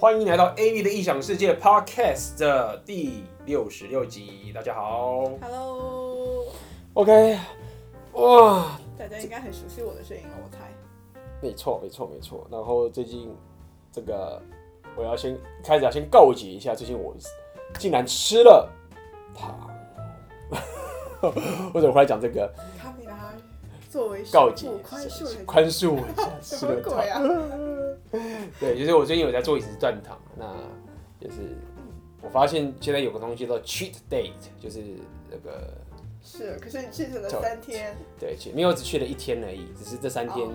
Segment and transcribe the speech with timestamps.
[0.00, 4.52] 欢迎来到 Amy 的异想世界 Podcast 的第六十六集。
[4.54, 6.46] 大家好，Hello。
[6.94, 7.36] OK，
[8.12, 10.72] 哇，大家应该很熟悉我的声音了，我猜。
[11.42, 12.46] 没错，没错，没错。
[12.48, 13.34] 然后最近
[13.90, 14.40] 这个，
[14.94, 17.12] 我要先开始要先告诫一下，最近我
[17.76, 18.70] 竟然吃了
[19.34, 19.68] 糖。
[21.74, 22.48] 为什么会来讲这个？
[23.90, 27.77] 作为告解，宽恕宽恕我一下， 吃了糖。
[28.60, 30.46] 对，就是我最近有在做饮食断糖，那
[31.20, 31.56] 就是
[32.22, 34.82] 我发现现在有个东西叫做 cheat date，就是
[35.30, 35.72] 那个
[36.22, 40.48] 是，可是你 cheat 了三天，对，没有只去了一天而已，只是这三天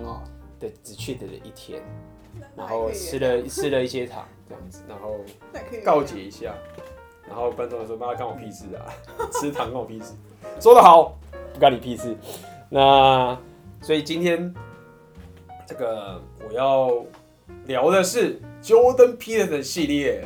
[0.60, 1.82] 的只去的了一天，
[2.56, 5.16] 然后吃了吃了一些糖这样子，然后
[5.84, 6.54] 告解一下，
[7.26, 8.86] 然后观众说：“妈，关我屁事啊，
[9.32, 10.12] 吃糖关我屁事。”
[10.60, 11.16] 说得好，
[11.52, 12.16] 不关你屁事。
[12.68, 13.36] 那
[13.80, 14.52] 所以今天
[15.66, 17.04] 这个我要
[17.66, 20.24] 聊的是 Jordan Peterson 系列。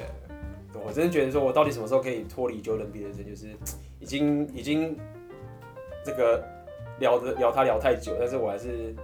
[0.85, 3.29] 我真的觉得说，我到底什么时候可以脱离 Jordan Peterson？
[3.29, 3.49] 就是
[4.01, 4.97] 已经已经
[6.05, 6.43] 这个
[6.99, 8.95] 聊的聊他聊太久，但是我还是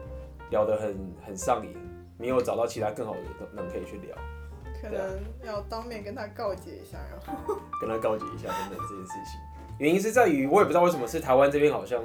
[0.50, 1.74] 聊得很很上瘾，
[2.16, 3.20] 没有找到其他更好的
[3.54, 4.16] 人可以去聊。
[4.80, 9.40] 可能要当面跟他告解一下，然后 跟他告解一下等等这件事情。
[9.78, 12.02] 原因是在于我也不知道为什么是台湾这边好像。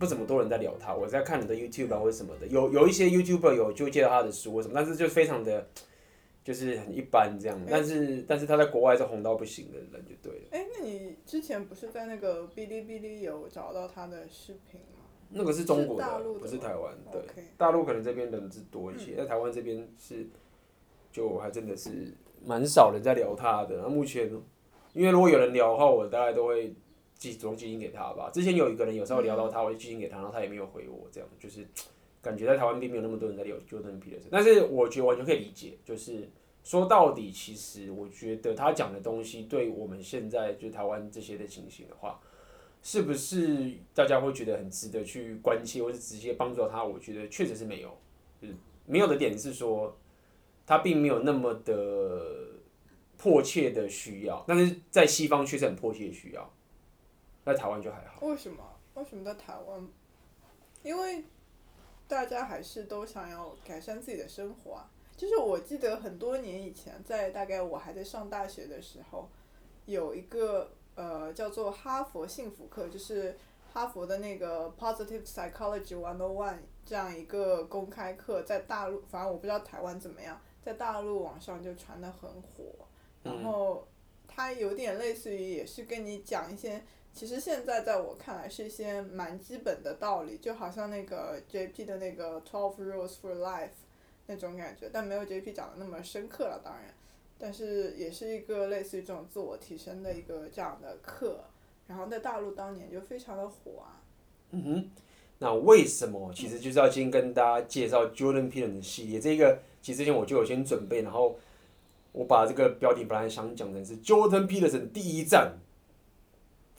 [0.00, 5.68] 不怎么多人在聊他，我在看你的 YouTube 啊或者什么的，有有一些 YouTuber 有就介绍他的书或什么，但是就非常的，
[6.42, 7.60] 就是很一般这样。
[7.68, 10.48] 但是但是他在国外是红到不行的人就对了。
[10.52, 15.04] 哎，那你之前不是在那个哔哩哔哩有找到他的视频吗？
[15.28, 16.96] 那个是中国的，不是台湾。
[17.12, 17.20] 对，
[17.58, 20.26] 大陆可能这边人是多一些，在台湾这边是，
[21.12, 23.76] 就还真的是蛮少人在聊他的。
[23.82, 24.32] 那目前，
[24.94, 26.74] 因为如果有人聊的话，我大概都会。
[27.20, 28.30] 寄主动寄信给他吧。
[28.32, 31.66] 之前有一个人有时候聊到他，我就寄信给他，然后他也没有回我，这样就是
[32.22, 34.00] 感觉在台湾并没有那么多人在聊 Jordan。
[34.30, 36.26] 但是我觉得完全可以理解，就是
[36.64, 42.18] 说到底，其实我觉得他讲的东西，对我们现在就台湾这些的情形的话，
[42.82, 46.82] 是不是大家会觉得很值得去关切，或是直接帮助到他？
[46.82, 47.94] 我觉得确实是没有，
[48.40, 48.54] 就是
[48.86, 49.94] 没有的点是说
[50.66, 52.48] 他并没有那么的
[53.18, 56.50] 迫切的需要，但是在西方确实很迫切的需要。
[57.44, 58.26] 在台湾就还好。
[58.26, 58.62] 为什么？
[58.94, 59.88] 为什么在台湾？
[60.82, 61.24] 因为
[62.08, 64.90] 大家还是都想要改善自己的生活啊。
[65.16, 69.28] 就是我记得很多年以前，在大概我还在上大学的时候，
[69.86, 73.38] 有一个呃叫做哈佛幸福课，就是
[73.72, 82.86] 哈佛的那个 Positive Psychology One on One 这样一个公开课，在大陆，反正我不知道台湾怎么样，在大陆网上就传得很火。
[83.22, 83.86] 然后
[84.26, 86.82] 它有点类似于，也是跟你讲一些。
[87.12, 93.70] 其实现在在我看来是一些蛮基本的道理，就好像那个 JP 的那个 Twelve Rules for Life
[94.26, 96.94] 那种感觉，但没有 JP 讲的那么深刻了，当然，
[97.36, 101.44] 但是也是一个类似于这种自我提升的一个这样的课，
[101.88, 104.00] 然后在大陆当年就非常的火啊。
[104.52, 104.90] 嗯哼，
[105.40, 106.32] 那为什么？
[106.32, 111.36] 其实就是要先跟大家介绍 Jordan Peterson 的系列，这个其实之前我就有先准备，然后
[112.12, 115.58] 我把这个标题本来想讲的是 Jordan Peterson 第一站。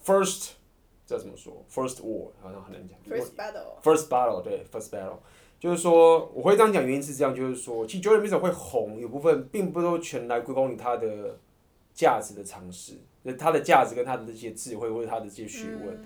[0.03, 0.53] First，
[1.06, 2.97] 这怎么说？First war 好像很难讲。
[3.07, 3.81] First battle。
[3.84, 5.17] First battle，对，First battle，
[5.59, 11.38] 就是说我会这样讲，原因是这样，就是说，其实 Jordan Peterson 会红，有部分并不都全来归功于他的
[11.94, 16.06] 价值的尝试，就是他的价值跟他的这些智慧或者他的这些学问，嗯、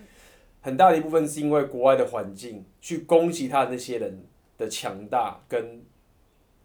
[0.61, 4.25] 很大的一部分是因为国外的环境去攻击他的那些人
[4.57, 5.81] 的强大跟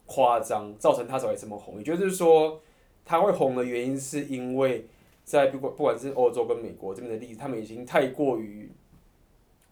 [0.07, 1.79] 夸张，造成他才会这么红。
[1.79, 2.61] 也就是说，
[3.05, 4.87] 他会红的原因是因为。
[5.31, 8.69] 在不管不管是欧洲跟美国这边的例子，他们已经太过于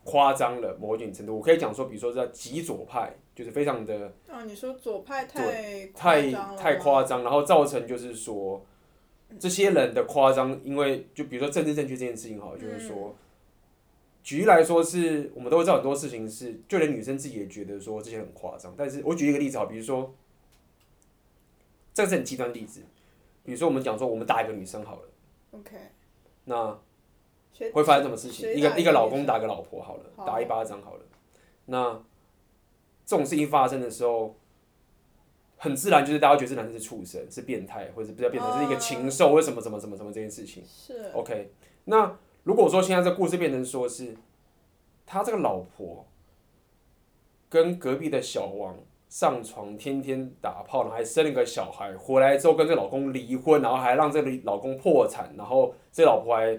[0.04, 4.14] 夸张了，某一点程度，我可以讲说，比如说在极左派，就是非常的。
[4.28, 8.64] 啊，你说左派太太太夸张，然后造成就是说，
[9.40, 13.14] 这些人的夸张，因为就比如说政治正确这件事情哈，就是说，嗯、
[14.22, 18.72] 举例来说是，我们都会知道很多事情是，就连女生自己也觉得说这些很夸张。
[18.78, 20.14] 但是我举一个例子哈，比如说，
[21.92, 22.82] 这是很极端的例子，
[23.42, 25.02] 比如说我们讲说，我们打一个女生好了。
[25.58, 25.76] OK，
[26.44, 26.78] 那
[27.72, 28.52] 会发生什么事情？
[28.54, 31.00] 一个一个老公打个老婆好了，好打一巴掌好了。
[31.66, 31.92] 那
[33.04, 34.36] 这种事情发生的时候，
[35.56, 40.62] 很自然就是大家觉得这男生是畜生，是变态，或者比较变态，呃、是一个禽兽，为什么什么什么什么这件事情？
[40.66, 41.52] 是 OK。
[41.84, 44.16] 那如果说现在这故事变成说是
[45.04, 46.06] 他这个老婆
[47.48, 48.76] 跟隔壁的小王。
[49.08, 56.58] 上床天天打炮，然后还生了个小孩，回来之后跟这老公离婚，然后还让这个老公破产，然后这老婆还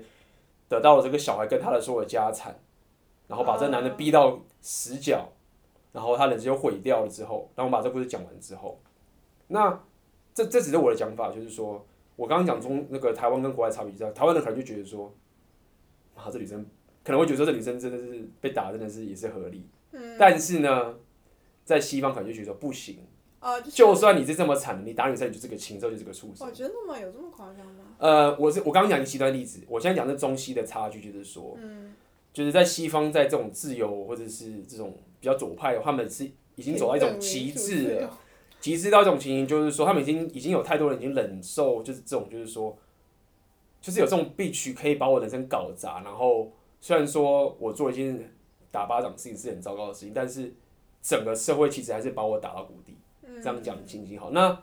[0.68, 2.60] 得到了这个小孩跟他的所有家产，
[3.28, 5.30] 然后把这男的逼到死角，
[5.92, 8.80] 然后他人生就毁掉了之后，然后我把这故事讲完之后，
[9.48, 9.82] 那
[10.34, 11.86] 这这只是我的讲法，就是说
[12.16, 15.14] 我刚刚讲中那个台湾跟国外差别，知道台湾人可能就觉得说，
[16.16, 16.66] 啊，这女生
[17.04, 19.68] 可能会觉得说这女生真的是被打，真的是也是合理。
[19.92, 20.18] 嗯。
[20.20, 20.96] 但是呢，
[21.70, 22.98] 在西方可能就觉得说不行。
[23.40, 26.48] 啊，就，就算你是这么惨，你打女生你就是个禽兽，就是个畜生。
[26.48, 27.00] 哦，真的吗？
[27.00, 27.84] 有这么夸张吗？
[28.00, 31.94] 呃，我是我刚刚讲一个极端例子，我现在讲的中西的差距，就是说，嗯，
[32.34, 36.26] 就是在西方，在这种自由或者是这种比较左派的，他们是
[36.56, 38.18] 已经走到一种极致了，
[38.60, 42.76] 极致到一种情形，就是说，他们已经已经有太多人已经忍受，就是这种，就是说，
[43.80, 46.52] 就是有这种必须可以把我人生搞砸，然后
[46.82, 48.34] 虽然说我做一件
[48.70, 50.54] 打巴掌事情是很糟糕的事情，但是
[51.02, 52.98] 整个社会其实还是把我打到谷底。
[53.42, 54.20] 这样讲行不行？
[54.20, 54.62] 好，那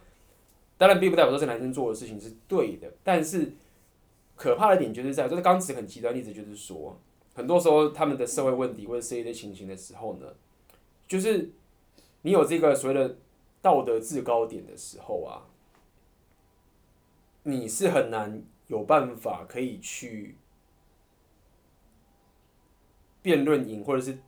[0.77, 3.55] 当然并不代表说这男生做的事情是对的，但是
[4.35, 7.01] 可怕的点就是在，就是刚刚举很极端例子，就是说，
[7.33, 10.27] 很多时候他们的社会问题或者是一些情形的时候呢，
[11.09, 11.51] 就是
[12.23, 13.17] 你有这个所谓的
[13.63, 15.47] 道德制高点的时候啊，
[17.45, 20.37] 你是很难有办法可以去
[23.23, 24.19] 辩论赢，或者是。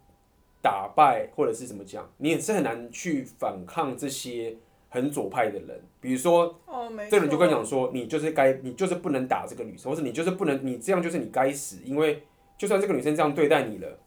[0.60, 4.56] 打败或者是怎么讲，你也是很难去反抗这些
[4.88, 5.80] 很左派的人。
[6.00, 11.78] 比如说，哦、这个人就跟你讲说，你就是该，你就是不能打这个女生，或者你就是不能，你这样就是你该死。
[11.84, 12.22] 因为
[12.56, 13.98] 就算这个女生这样对待你了，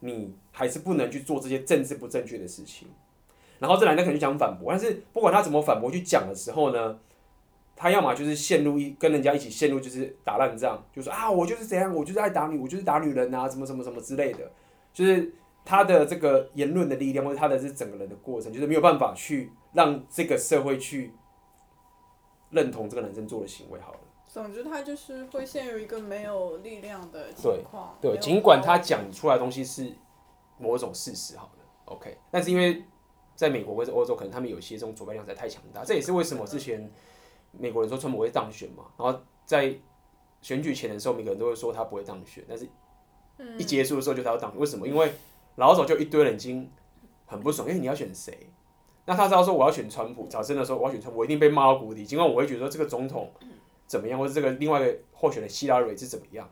[0.00, 2.88] 你还是不能去做这些政治不正确的事情。
[3.58, 6.98] 然后这男的可能就想反驳，但是不管他怎么反驳去讲的时候呢，
[7.74, 14.48] 他要么就是陷入一跟人家一起陷入就是打烂仗，就说啊，我就是怎样，我就是爱打你，我就是打女人啊，什么什么什么之类的，
[14.92, 15.32] 就是。
[15.66, 21.12] 他的这个言论的力量，或者他的这整个人的过程，就是没有办法去让这个社会去
[22.50, 23.80] 认同这个男生做的行为。
[23.80, 23.98] 好了，
[24.28, 27.98] 总之他就是会陷入一个没有力量的情况。
[28.00, 29.92] 对，对，尽管他讲出来的东西是
[30.56, 32.16] 某种事实，好了，OK。
[32.30, 32.84] 但是因为
[33.34, 36.88] 在美国或者欧洲，可能他们有些这种左派力量实在太强大，这也是为什么之前
[37.50, 38.84] 美国人说川普会当选嘛。
[38.96, 39.74] 然后在
[40.40, 42.68] 选举前的时候，每个人都会说他不会当选，但是
[43.58, 44.86] 一结束的时候就他要当选，为什么？
[44.86, 45.12] 因为
[45.56, 46.70] 老早就一堆人已经
[47.26, 48.48] 很不爽，因为你要选谁？
[49.04, 52.04] 那他知道说我要选川普，早真的说我要选川普，我一定被骂到谷底。
[52.04, 53.32] 尽管我会觉得这个总统
[53.86, 56.48] 怎么样，或者这个另外一个候选的希拉蕊是怎么样，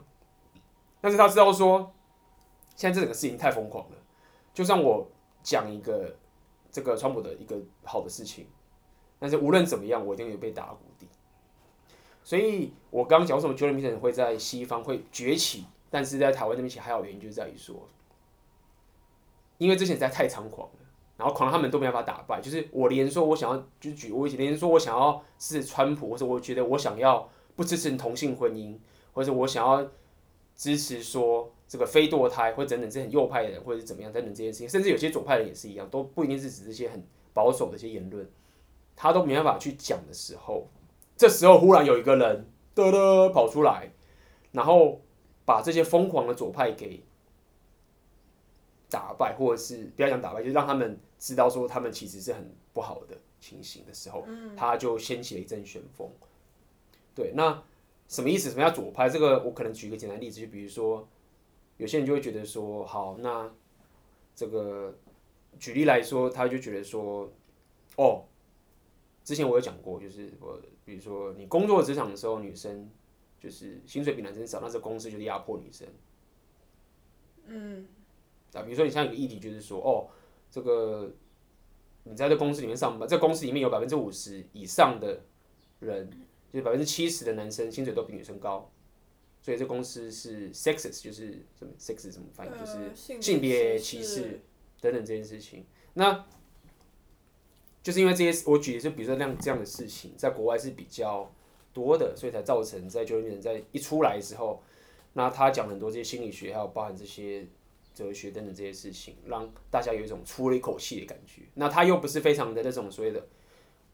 [1.00, 1.92] 但是他知道说
[2.76, 3.96] 现在这整个事情太疯狂了。
[4.52, 5.10] 就算我
[5.42, 6.16] 讲一个
[6.70, 8.46] 这个川普的一个好的事情，
[9.18, 11.08] 但是无论怎么样，我一定会被打谷底。
[12.22, 17.88] 所以我刚刚讲为什么 Jordan Peterson 会在西方会崛起，但是在台湾这边其实还有原因，就是在于说。
[19.64, 20.78] 因为之前实在太猖狂了，
[21.16, 22.38] 然后狂他们都没办法打败。
[22.38, 27.26] 就是我连说我想要，就是举我以前连说我想要是川普，或者我觉得我想要
[27.56, 28.76] 不支持同性婚姻，
[29.14, 29.90] 或者我想要
[30.54, 37.02] 支持说这个非堕胎，或者等等这些很右派的人，或者是怎么样等等这些事情，甚至有些左派的也是一样，都不一定是指这些很
[37.32, 38.28] 保守的一些言论，
[38.94, 40.68] 他都没办法去讲的时候，
[41.16, 43.90] 这时候忽然有一个人的的跑出来，
[44.52, 45.00] 然后
[45.44, 47.02] 把这些疯狂的左派给。
[48.94, 54.24] 打败，或者是不要讲打败，就是让他们知道说他们其实是很不好的情形的时候，
[54.56, 56.08] 他就掀起了一阵旋风。
[57.12, 57.60] 对，那
[58.06, 58.50] 什么意思？
[58.50, 59.08] 什么叫左派？
[59.08, 61.08] 这个我可能举一个简单例子，就比如说，
[61.76, 63.50] 有些人就会觉得说，好，那
[64.36, 64.96] 这个
[65.58, 67.28] 举例来说，他就觉得说，
[67.96, 68.22] 哦，
[69.24, 72.88] 之前我有讲过，就是我比如说你工作职场的时候，女生
[73.40, 75.88] 就是薪水比男生少，那这公司就是压迫女生。
[77.46, 77.88] 嗯。
[78.54, 80.08] 啊，比如说你像一个议题，就是说，哦，
[80.48, 81.12] 这个
[82.04, 85.20] 你在这公司里面上班，这公司里面有百分之五十以上的
[85.80, 86.08] 人，
[86.52, 88.70] 就是百分之七十的男生薪水都比女生高，
[89.42, 94.40] 所以这公司是 sexist，就是什么 sexist 怎么翻译，就是性别歧视
[94.80, 95.64] 等等这件事情。
[95.94, 96.24] 那
[97.82, 101.28] 就是因为这些，我举的是比如说像这样的事情，在国外是比较
[101.72, 104.62] 多的，所以才造成在就业人在一出来之后，
[105.14, 107.44] 那他讲很多这些心理学，还有包含这些。
[107.94, 111.42] 哲学等等这些事情，让大家有一种出了一口气的感觉。
[111.54, 113.24] 那他又不是非常的那种所谓的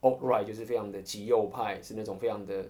[0.01, 2.65] alt-right，就是非常的极右派，是那种非常的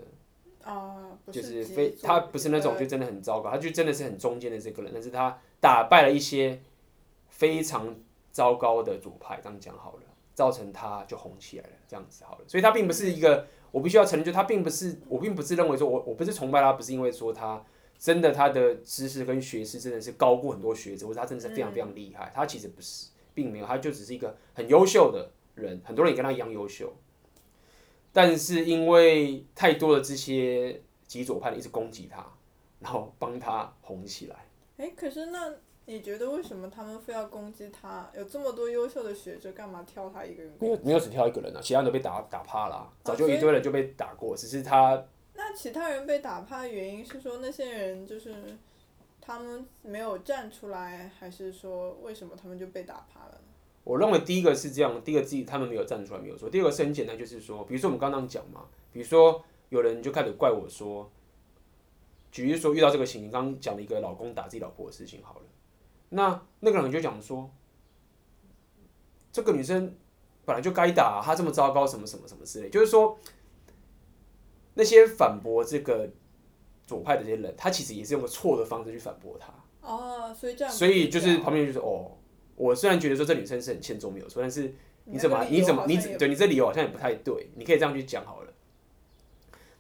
[0.61, 4.91] 啊，就是非他不是那种就真的很糟糕，他就真的是很中间的这个人。
[4.93, 6.61] 但是他打败了一些
[7.29, 7.95] 非常
[8.31, 10.03] 糟糕的左派，这样讲好了，
[10.35, 12.43] 造成他就红起来了，这样子好了。
[12.45, 17.63] 所以他并不是一个，我必须要承认，就他并不是，我并不是认为说我我不是崇拜他，不是因为说他。
[18.01, 22.31] 真的，他的知识跟学识真的是高过很多学者，或者他真的是非常非常厉害。
[22.33, 26.91] 他其实不是，并没有，他就只是一个很优秀的人，很多人也跟他一样优秀。
[28.11, 32.25] 但是因为太多的这些极左派的一直攻击他，
[32.79, 34.35] 然后帮他红起来。
[34.77, 35.53] 哎，可是那
[35.85, 38.09] 你觉得为什么他们非要攻击他？
[38.17, 40.51] 有这么多优秀的学者，干嘛挑他一个人？
[40.59, 45.05] 没有，没有只挑一个人啊，其他人都被打打趴了，早就一堆人就被打过，只是他。
[45.43, 48.55] 那其他人被打趴的原因是说那些人就是
[49.19, 53.41] 他们没有站出来，还是说为什么他们就被打趴了？
[53.83, 56.47] 我认为第一个是这样，第一个自己他们没有站出来没有错。
[56.47, 61.11] 第二个是很简单，就是说，比如说我们刚刚讲嘛，比如说有人就开始怪我说，
[62.31, 65.45] 举例说遇到这个情形，刚刚讲了一个老公打自己老婆的事情好了，
[66.09, 67.49] 那那个人就讲说，
[69.31, 69.97] 这个女生
[70.45, 73.17] 本来就该打，她这么糟糕，什么什么什么之类，就是说
[74.73, 76.09] 那些反驳这个
[76.87, 79.53] 左派的这些人，他其实也是用个错的方式去反驳他。
[79.81, 82.11] 哦，所以这样，所以就是旁边就是哦。
[82.55, 84.71] 我虽然觉得说这女生是很欠揍没有错，但是
[85.05, 88.53] 你怎么你怎么你对你这理由好像也不太对，你可以这样去讲好了。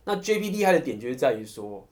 [0.03, 1.87] 那 JP 厉害的点就是在于说，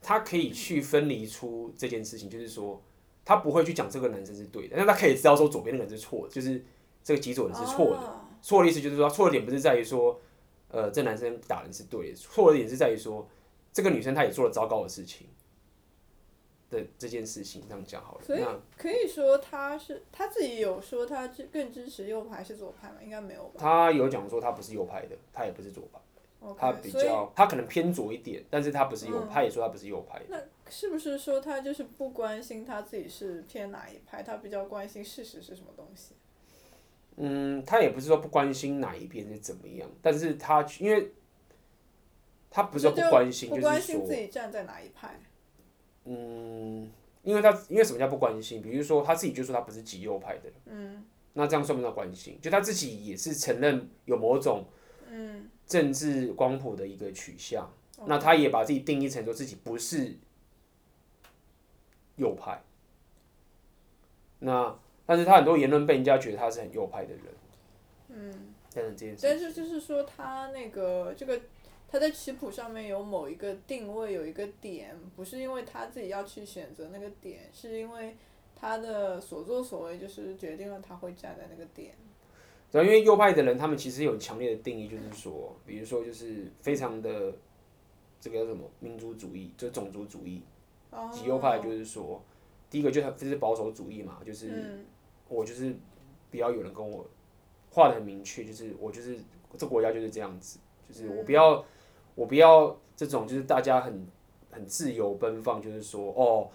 [0.00, 2.82] 他可以去分离出这件事情，就是说
[3.26, 6.64] 他不会去讲这个男生是对的，但他可以知道说左边那个人是错的，就是
[7.02, 8.20] 这个极左人是错的。
[8.40, 10.18] 错的意思就是说，错的点不是在于说，
[10.74, 13.28] 呃，这男生打人是对的，错的点是在于说，
[13.72, 15.28] 这个女生她也做了糟糕的事情。
[16.70, 18.42] 的这件事情这样讲好了，所以
[18.76, 22.96] 可以说他是他自己有说他更支持右派还是左派吗？
[23.00, 23.52] 应该没有吧？
[23.58, 26.00] 他有讲说他不是右派的，他也不是左派
[26.44, 30.20] ，okay, 他比较他可能偏左一点，但是他不是右，他、嗯、也说他不是右派。
[30.28, 36.16] 那是不是说他就是不关心他自己是偏哪一派，他比较关心事实是什么东西？
[37.16, 41.12] 嗯，他也不是说不关心哪一边是怎么样，但是他因为
[42.50, 45.20] 他不是说不关心，就不关心自己站在哪一派。
[46.04, 46.90] 嗯，
[47.22, 48.60] 因为他因为什么叫不关心？
[48.60, 52.38] 比如说他自己就说他不是极右派的，嗯，那这样算不算关心？
[52.42, 54.66] 就他自己也是承认有某种
[55.08, 60.16] 嗯政治光谱的一个取向，嗯，那他也把自己定义成说自己不是
[62.16, 62.62] 右派，
[64.40, 67.24] 那但是他很多言论被人家觉得他是很右派的人，
[68.08, 71.40] 嗯，但是这件事，但是就是说他那个这个。
[71.86, 78.16] 他在棋谱上面有某一个定位，有一个点，不是因为他自己要去选择那个点，是因为
[78.56, 81.94] 他的所作所为就是决定了他会站在那个点。
[82.72, 87.32] 对，因为右派的人，他们其实有强烈的定义，就是说，比如说就是非常的
[88.20, 90.42] 这个叫什么民族主义，就是种族主义。
[91.12, 92.20] 极右派就是说，
[92.74, 94.84] 第一个就是就是保守主义嘛，就是
[95.28, 95.72] 我就是
[96.30, 97.06] 不要有人跟我
[97.70, 99.16] 画的很明确，就是我就是
[99.56, 101.64] 这国家就是这样子，就是我不要。
[102.16, 104.06] 我不要这种，就是大家很
[104.52, 106.48] 很自由奔放，就是说哦，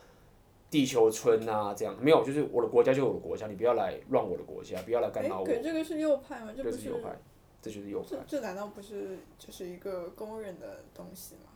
[0.69, 5.45] 地球村啊这样，没有，就是我的国家就是我的国家，你不要来乱我的国家，不要来干扰我。
[5.45, 6.53] 对这个是右派吗？
[6.55, 7.13] 这不是右派，
[7.61, 8.07] 这就是右派。
[8.09, 11.51] 这这难道不是就是一个公认的东西吗？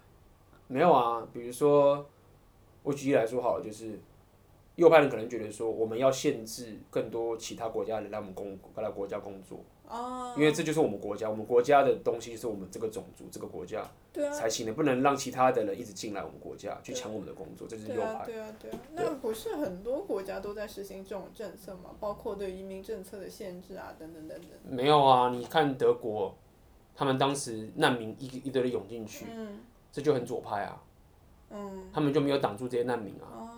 [0.67, 2.05] 没有啊，比如说
[2.82, 3.98] 我举例来说好了，就是
[4.75, 9.60] 右派人可能觉得说，我们要限制更多其他国家人来我们工来国家工作。
[9.88, 13.86] 哦，因为这就是我们国家，我们国家的东西是我们这个种族、这个国家
[14.32, 18.25] 才行的，不能让其他的人一直进来我们国家去抢我们的工作，这是右派。
[18.25, 21.92] 对啊，对啊，那不是很多国家都在实行这种政策吗？
[22.00, 24.48] 包括对移民政策的限制啊，等等等等。
[24.75, 26.34] 没有啊，你看德国，
[26.96, 29.25] 他们当时难民一一堆的涌进去，
[29.92, 30.82] 这就很左派啊。
[31.94, 33.52] 他们就没有挡住这些难民啊，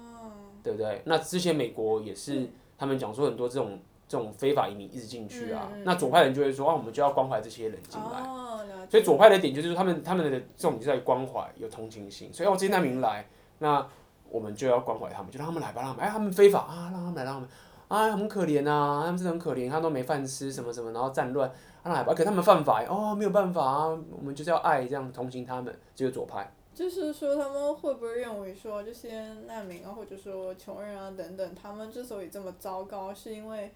[0.65, 1.01] 对不对？
[1.05, 3.79] 那之前美国也是，他们讲说很多这种。
[4.07, 8.22] 这种非法移民一直进去啊，那左派人就会说啊，我们就要关怀这些人进来。
[8.22, 12.31] 哦、所以左派的点就是说，他们他们的这种就在关怀，有同情心。
[12.31, 13.84] 所以哦，这些难民来，那
[14.29, 17.50] 我们就要关怀他们，就让他们来吧，让他们哎，他们非法啊，让他们来，让他们
[17.88, 21.50] 啊，很可怜啊，他们真的很可怜，他们都没饭吃，什么什么，然后战乱，
[21.84, 22.13] 让他们来吧。
[22.13, 26.48] 可他们犯法哦，没有办法啊，我们就是要爱这样同情他们，这个左派。
[26.75, 33.72] 就是说，他们会不会认为说这些难民啊，或者说穷人啊等等，他们之所以这么糟糕，是因为？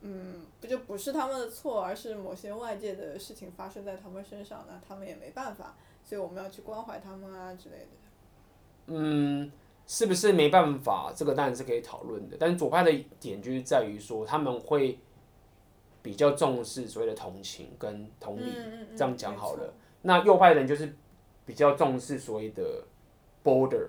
[0.00, 7.86] 嗯，不就不是他们的错，而是某些外界的事情发生在他们身上，那他们也没办法，所以我们要去关怀他们啊之类的。
[8.86, 9.50] 嗯，
[9.88, 11.12] 是不是没办法？
[11.16, 12.36] 这个当然是可以讨论的。
[12.38, 14.96] 但是左派的点就是在于说，他们会
[16.00, 19.74] 比较重视所谓的同情跟同理，嗯嗯嗯，这样讲好了。
[20.02, 20.94] 那右派的人就是
[21.48, 22.84] 比较重视所谓的
[23.42, 23.88] border，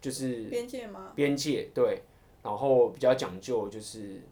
[0.00, 1.10] 就是边界吗？
[1.16, 2.04] 边界对，
[2.44, 4.22] 然后比较讲究就是。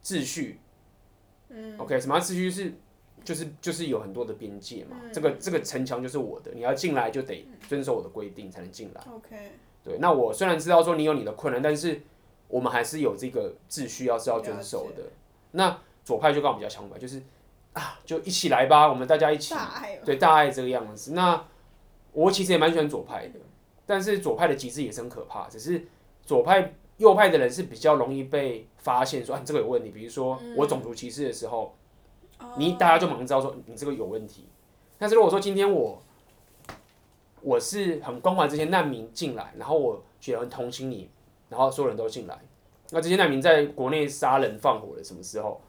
[0.00, 0.60] 秩序，
[1.48, 2.72] 嗯，OK，什么秩序是，
[3.24, 9.52] 就是就是有很多的边界嘛，嗯、这个这个城墙就是我的，你要进来就得遵守我的规定才能进来，OK，
[9.84, 12.00] 对，那我虽然知道说你有你的困难，但是
[12.46, 15.02] 我们还是有这个秩序要是要遵守的。
[15.50, 17.20] 那左派就跟我比较相反，就是
[17.72, 19.52] 啊，就一起来吧，我们大家一起，
[20.04, 21.12] 对，大爱这个样子。
[21.12, 21.44] 那
[22.12, 23.40] 我其实也蛮喜欢左派的，
[23.86, 25.86] 但是左派的极致也是很可怕，只是
[26.22, 29.90] 左派右派的人是比较容易被发现说啊，你这个有问题。
[29.90, 31.74] 比如说我种族歧视的时候，
[32.40, 34.46] 嗯、你大家就马上知道说你这个有问题。
[34.98, 36.02] 但是如果说今天我
[37.40, 41.08] 我是很关怀这些难民进来，然后我觉得很同情你，
[41.48, 42.36] 然后所有人都进来，
[42.90, 45.60] 那这些难民在国内杀人放火的什么时候？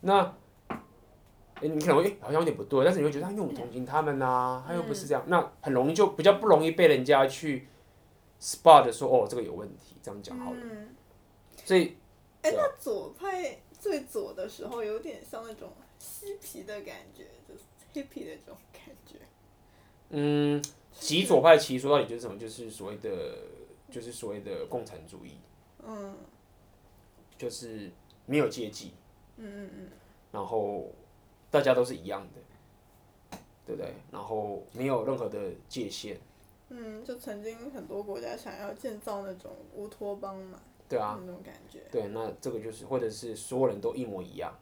[0.00, 0.34] 那
[1.68, 7.68] 你可能会、欸、好像有点不对，但是你会觉得他又同情他们呐、啊，他又不是这样，那很容易就比较不容易被人家去
[8.40, 10.58] spot 说哦，这个有问题，这样讲好了。
[10.62, 10.94] 嗯、
[11.64, 11.96] 所以，
[12.42, 19.16] 哎、欸，那左派最左的时候有点像那种嬉皮的感觉，就是 hippie 的这种感觉。
[20.10, 20.62] 嗯。
[20.96, 22.38] 极左派其实说到底就是什么？
[22.38, 23.36] 就是所谓的，
[23.90, 25.32] 就是所谓的共产主义。
[25.84, 26.14] 嗯。
[27.36, 27.90] 就是
[28.24, 28.92] 没有阶级。
[29.36, 29.88] 嗯嗯嗯。
[30.30, 30.92] 然后
[31.54, 33.94] 大家都是一样的，对不对？
[34.10, 36.18] 然后没有任何的界限。
[36.68, 40.58] 嗯，就曾经很多国家想要建造那种乌托邦嘛。
[40.88, 41.16] 对啊。
[41.24, 41.82] 那种感觉。
[41.92, 44.52] 对，那这个就是，或者是所有人都一模一样。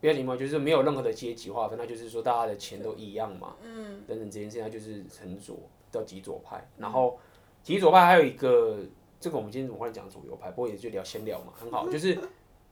[0.00, 3.56] 不要紧嘛，就是没有任何的阶级划分，那就是说大家的钱都一样嘛。
[3.62, 4.02] 嗯。
[4.08, 5.58] 等等这件事情，它就是很左，
[5.92, 6.66] 叫极左派。
[6.78, 7.18] 然后
[7.62, 8.78] 极左派还有一个，
[9.20, 10.50] 这个我们今天怎么会讲左右派？
[10.52, 11.86] 不过也就聊先聊嘛，很好。
[11.90, 12.18] 就是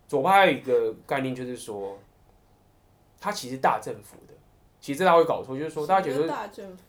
[0.06, 1.98] 左派还有一个概念，就是说，
[3.20, 4.34] 它其实大政府的，
[4.80, 6.18] 其实大家会搞错，就是说大家觉得，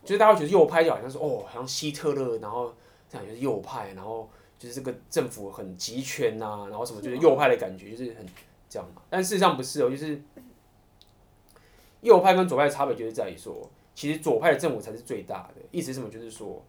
[0.03, 2.73] 就是大家会觉得右派就好像是哦，好像希特勒，然后
[3.09, 8.25] 这样就是右派，然后就是这个政府很集权呐，然后什么就是右派的感觉，就是很。
[8.71, 10.21] 这样嘛，但事实上不是哦，就是
[12.01, 15.61] 右派跟左派的差别就是在于说，其实左派的政府才是最大的。
[15.71, 16.07] 意思是什么？
[16.07, 16.63] 就是说，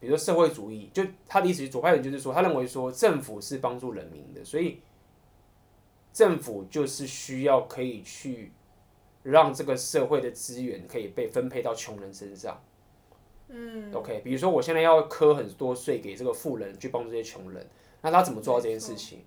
[0.00, 4.80] 比如说社会主义，就他的意思是左派人就是说，他认为说政府是帮助人民的，所以
[6.12, 8.50] 政府就是需要可以去
[9.30, 12.62] 让这个社会的资源可以被分配到穷人身上。
[13.48, 17.66] 嗯，OK，比如说我现在要磕很多税给这个富人去帮助这些穷人，
[18.02, 19.18] 那他怎么做到这件事情？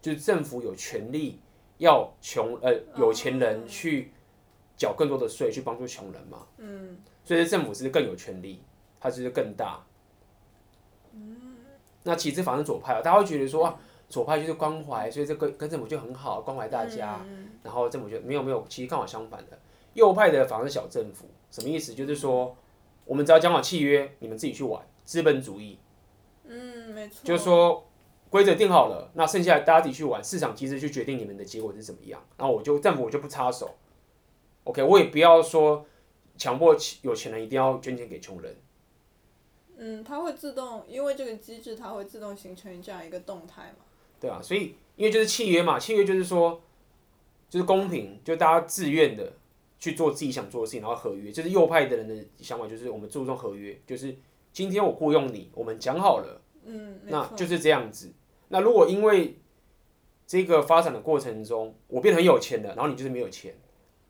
[0.00, 1.40] 就是政府有权利
[1.78, 4.12] 要穷呃有钱人去
[4.76, 8.62] 缴更多的税去帮助穷人嘛，嗯，所以政府是更有权利，
[8.98, 9.84] 它就是更大，
[11.12, 11.56] 嗯，
[12.02, 17.24] 那其实反正左派啊，大家会觉得说啊，左派就是关怀，所以这个跟政府就很好，关怀大家，
[17.62, 19.58] 然后政府就没有没有，其实刚好相反的，
[19.94, 21.94] 右派的反而是小政府，什么意思？
[21.94, 22.56] 就是说
[23.04, 25.78] 我们只要讲好契约，你们自己去玩，资本主义，
[26.44, 27.86] 嗯，没错，就是说。
[28.30, 32.24] 规则定好了，那剩下大家自己去玩，市场机制去决定你们的结果是怎么样。
[32.36, 33.74] 然后我就政府我就不插手
[34.62, 35.84] ，OK，我也不要说
[36.36, 38.56] 强迫有钱人一定要捐钱给穷人。
[39.78, 43.84] 嗯，它会自动，因为这个机制，它会自动形成这样一个动态嘛。
[44.20, 46.62] 对啊，所以因为就是契约嘛，契约就是说
[47.50, 49.30] 就是公平，就大家自愿的
[49.78, 54.16] 去做自己想做的事情，然后合约就是右派的人的想法，就是我们注重合约，就是
[54.52, 58.12] 今天我雇佣你，我们讲好了，嗯，那就是这样子。
[58.48, 59.36] 那如果因为
[60.26, 63.54] 这个发展的过程中，我变得很有钱了，然后你就是没有钱，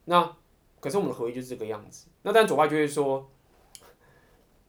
[0.05, 0.37] 那
[0.79, 2.09] 可是我们的合约就是这个样子。
[2.23, 3.31] 那但左派就会说，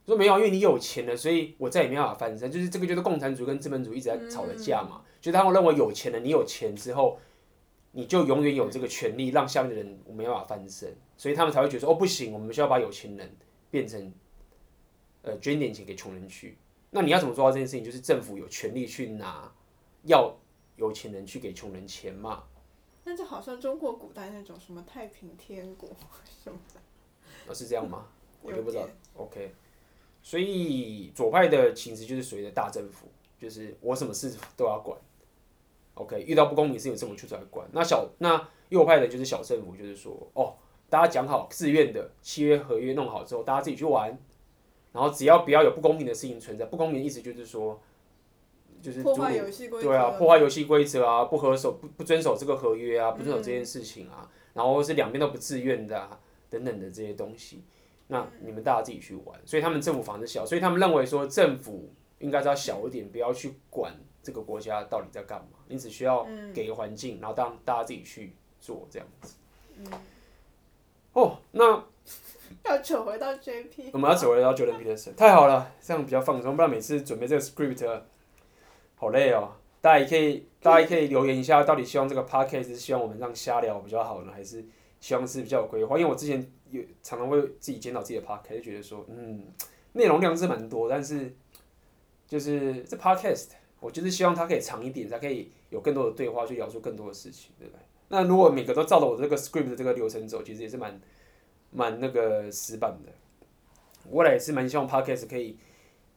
[0.06, 2.50] 说没有，因为你有钱了，所以我再也没办法翻身。
[2.50, 5.02] 就是这个就是共产主义跟资本主义一直在吵的架嘛。
[5.20, 7.20] 就他们认为有钱了，你有钱之后，
[7.92, 13.36] 你就永远有这个权利让下面的人我没办法翻身，所以他们才会觉得说哦不行，我们需要把有钱人
[13.70, 14.14] 变成
[15.22, 16.58] 呃捐点钱给穷人去。
[16.90, 17.84] 那你要怎么做到这件事情？
[17.84, 19.52] 就是政府有权利去拿。
[20.06, 20.36] 要
[20.78, 22.44] 有钱人去给穷人钱嘛？
[23.04, 25.88] 那就好像中国古代那种什么太平天国
[26.44, 26.80] 什么的。
[27.48, 28.08] 哦，是这样吗？
[28.42, 28.90] 我就不知道。
[29.16, 29.54] OK，
[30.24, 33.08] 所以左派的其实就是所谓的大政府，
[33.40, 35.00] 就是我什么事都要管。
[35.96, 37.68] OK，遇到不公平事情，政府出来管。
[37.72, 40.56] 那小那右派的就是小政府，就是说哦，
[40.90, 44.18] 大家讲好自愿的契约合约弄好之后，大家自己去玩，
[44.92, 46.66] 然后只要不要有不公平的事情存在。
[46.66, 47.82] 不公平的意思就是说。
[48.82, 57.64] 就是破坏游戏规则，对啊，破坏游戏规则啊，不合守不不遵守这个合约啊，不遵守这件事情啊，嗯、然后是两边都不自愿的啊，等等的这些东西，
[58.08, 59.40] 那你们大家自己去玩。
[59.46, 69.36] 所以他们政府房子小，所以他们认为说政府应该是要小一点，不要去管这个国家到底在干嘛，你只需要给个环境，然后当大家自己去做这样子。
[69.78, 69.86] 嗯、
[71.14, 71.84] 哦，那
[72.66, 78.02] 要扯回到 JP，我们要扯回到 Jordan Peterson，太好了，这样比较放松，不然每次准备这个 script。
[78.96, 84.64] 好累哦，大家也可以，大家也可以留言一下，到底希望这个 podcast 是希望我们让瞎聊比较好呢，还是
[85.00, 85.98] 希望是比较有规划？
[85.98, 89.44] 因为我之前有常常会自己检讨自己的 podcast，就觉得说，嗯，
[89.94, 91.36] 内容量是蛮多，但是
[92.28, 93.48] 就是这 podcast，
[93.82, 97.82] 我就是希望它可以长一点，才可以有更多的对话，去聊出更多的事情，对不对？
[98.08, 101.02] 那如果每个都照着我这个 script 的这个流程走，其实也是蛮
[101.72, 103.12] 蛮那个死板的。
[104.12, 105.58] 未来也是蛮希望 podcast 可以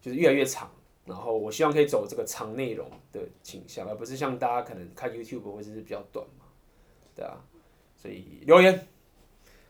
[0.00, 0.70] 就是越来越长。
[1.06, 6.46] 然后我希望可以走这个长内容的倾向，而不是像大家可能看 YouTube 或者是比较短嘛，
[7.14, 7.44] 对啊，
[7.94, 8.86] 所以留言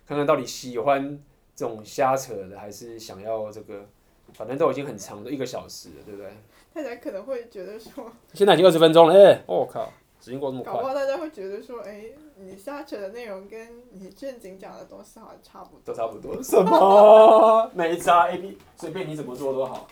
[0.07, 1.21] 看看到底喜欢
[1.57, 3.85] 这种瞎扯的，还是想要这个，
[4.33, 6.31] 反正都已经很长的一个小时了，对不对？
[6.75, 10.73] 大家可能会觉得说， 现在已经二十分钟了，哎，我靠，时间过这么快。
[10.73, 12.07] 搞不好大家会觉得说，哎，
[12.37, 15.81] 你瞎扯的内容跟你正经讲的东西好像差不多。
[15.85, 16.43] 都差不多。
[16.43, 17.71] 什么？
[17.75, 19.87] 没差，A B 随便你怎么做都好。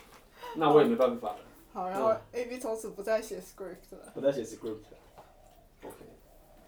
[0.55, 1.37] 那我也没办法了。
[1.71, 4.11] 好，然后 A B 从此不再写 script 了。
[4.13, 4.97] 不再写 script 了。
[5.83, 5.95] OK。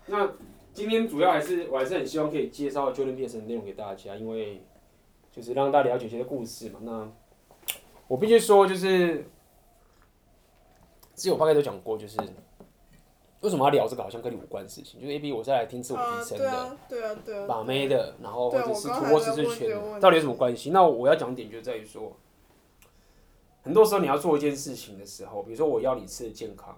[0.07, 0.31] 那
[0.73, 4.63] 今天主要还是我还是很希望可以介绍 Jordan Peterson 的内容给大家，因为
[5.31, 6.79] 就是让大家了解一些故事嘛。
[6.83, 7.11] 那
[8.07, 9.25] 我必须说，就是
[11.15, 12.17] 之前我大概都讲过，就是
[13.41, 14.99] 为什么要聊这个，好像跟你无关的事情。
[14.99, 20.71] 就是 A B 我是来听自我提升的，对啊，对啊，对啊，把妹的，然后或者是突破舒适圈，到底有什么关系？
[20.71, 22.15] 那我要讲点就在于说。
[23.61, 26.77] 很多时候你要做一件事情的时候，比如说我要你吃的健康，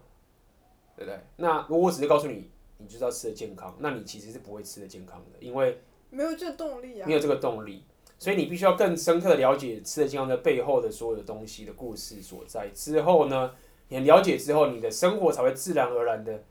[0.96, 1.20] 对不对？
[1.36, 7.84] 那如果我只是告诉你，你就是要吃的健康，那你其实是不会吃的健康的，因为没有这个动力啊，没有这个动力，
[8.18, 12.70] 所以你必须要更深刻的了解吃的健康的背后的所有的东西的故事所在。
[12.74, 13.54] 之后呢，
[13.90, 16.44] 你了解之后，你的生活才会自然而然的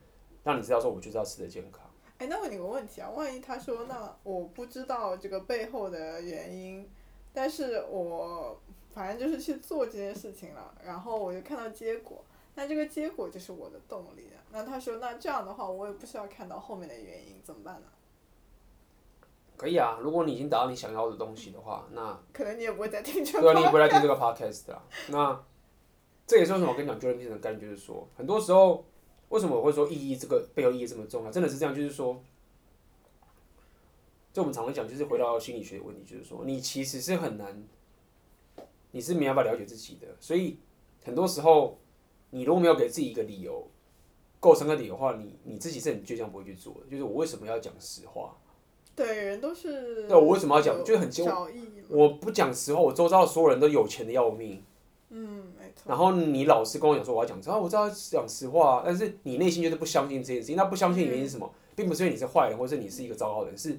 [0.45, 1.83] 让你知道说，我就是要吃的健康。
[2.19, 6.89] 哎，那问你个问题啊，万一他说，那我不知道这个背后的原因，
[7.33, 8.61] 但是我。
[8.97, 14.31] 反正就是去做这件事情了，然后我就看到结果，那这个结果就是我的动力。
[14.51, 17.89] 那他说，那这样的话，我也不需要看到后面的原因，怎么办呢？
[19.59, 23.41] 可以啊，如果你已经达到你想要的东西的话，那可能你也不会再听这个。
[23.43, 24.83] 对啊，你也不会来听这个 podcast 了。
[25.09, 25.45] 那
[26.27, 28.85] 这也是为什么我跟你讲 Jordan Peterson 的概念，就是说，很多时候
[29.29, 31.31] 为什么我会说意义这个背后意义这么重要？
[31.31, 32.21] 真的是这样，就是说，
[34.33, 37.65] 就我们常常讲，就是回到心理学的问题，就是说，你其实是很难。
[38.93, 40.59] 你是没办法了解自己的，所以
[41.05, 41.79] 很多时候，
[42.31, 43.69] 你如果没有给自己一个理由，
[44.41, 46.81] 够深刻的理由的话，你你自己是很倔强不会去做的。
[46.91, 48.35] 就是我为什么要讲实话？
[48.95, 50.09] 对，人都是。
[50.09, 50.83] 对，我为什么要讲？
[50.83, 51.11] 就是很。
[51.91, 54.65] 我不讲实话，我周遭所有人都有钱的要命。
[55.11, 55.85] 嗯，没错。
[55.87, 60.57] 然后你老是跟我讲说我要讲实话，我知道讲实话，但是你内心就是不相信这件事情。
[60.57, 61.51] 那不相信的原因是什么？
[61.75, 63.79] 并不是因为你是坏人，或者你是一个糟糕的人，是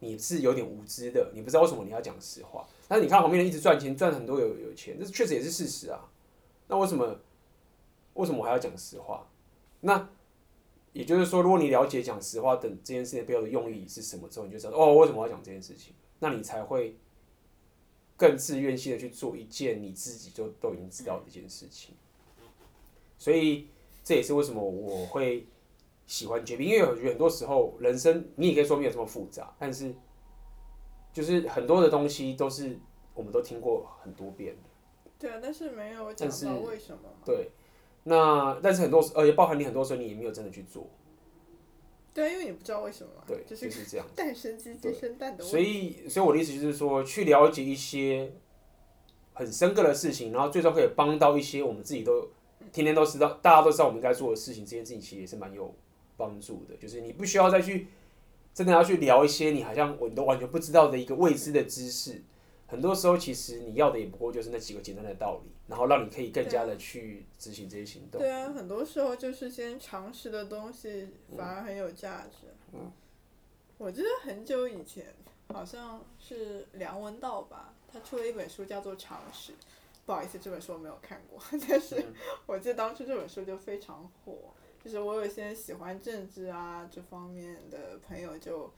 [0.00, 2.66] 你是有点无知的，你不知道为什么你要讲实话。
[2.86, 5.98] 但是你看旁边人一直赚钱，赚很多有有钱，这确实也是事实啊。
[6.68, 7.18] 那为什么
[8.14, 9.26] 为什么我还要讲实话？
[9.80, 10.08] 那
[10.92, 15.94] 也就是说，如果你了解讲实话等这件事情背后的用意是什么之后，你就知道哦，为什么要讲这件事情？
[16.20, 16.96] 那你才会
[18.16, 21.94] 更自愿性的去做一件你自己就都已经知道的一件事情。
[23.18, 23.68] 所以
[24.04, 25.46] 这也是为什么我会
[26.06, 29.94] 喜欢 JB，因为我觉得很多时候人生你也可以说没有这么复杂，但是。
[31.12, 32.78] 就是很多的东西都是
[33.14, 34.68] 我们都听过很多遍的，
[35.18, 37.08] 对啊，但是没有讲到为什么。
[37.24, 37.48] 对，
[38.02, 40.86] 那但是很多而且包含你很多时候你也没有真的去做。
[42.16, 43.10] 对，因为你不知道为什么。
[43.26, 44.06] 对，就是这样。
[44.16, 45.44] 蛋生鸡，鸡生蛋的。
[45.44, 48.32] 所以，所以我的意思就是说，去了解一些
[49.34, 52.30] 很深刻的事情，然后最终可以帮到一些我们自己都
[52.72, 55.74] 天天都知道，大家都知道我们应该做的事情，这件事情其实也是蛮有
[56.16, 56.74] 帮助的。
[56.76, 57.88] 就是你不需要再去。
[58.54, 62.22] 真的要去聊一些你好像我都完全不知道的一个未知的知识，
[62.66, 68.20] 很多时候其实你要的也不过就是那几个简单的道理，然后让你可以更加的去执行这些行动。
[68.20, 72.48] 对啊，很多时候就是先尝试的东西反而很有价值。
[72.72, 72.90] 嗯。
[73.78, 75.14] 我记得很久以前
[75.48, 79.52] 好像是梁文道吧，他出了一本书叫做《常识》，
[80.06, 82.04] 不好意思，这本书我没有看过， 但是
[82.46, 84.54] 我记得当初这本书就非常火。
[84.82, 88.72] 就是我有一些喜欢政治啊这方面的朋友就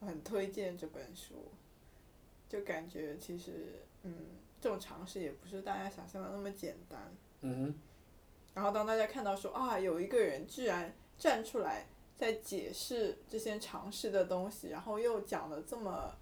[0.00, 1.34] 很推荐这本书，
[2.50, 4.14] 就感觉其实嗯
[4.60, 7.00] 这种常识也不是大家想象的那么简单。
[7.40, 7.74] 嗯哼。
[8.52, 11.86] 然后当大家看到说啊有一个人居然站出来
[12.18, 16.14] 在解释这些常识的东西，然后又讲得这么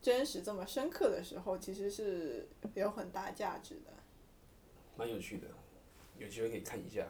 [0.00, 3.92] 真实、这么深刻的时候，其实是有很大价值的。
[4.96, 5.48] 蛮有趣的，
[6.18, 7.06] 有机会可以看一下。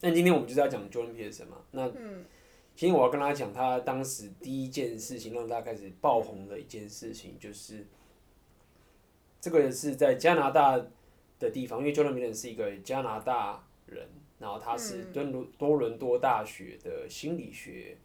[0.00, 1.90] 那今天我们就是要讲 Jordan Peterson 嘛，那
[2.76, 7.86] 今天我要跟大家讲他当时第一件事情让大家开始爆红的一件事情，就是
[9.40, 10.76] 这个人是在加拿大
[11.38, 14.08] 的地方，因为 Jordan Peterson 是一个加拿大人，
[14.38, 17.96] 然后他是多伦多伦多大学的心理学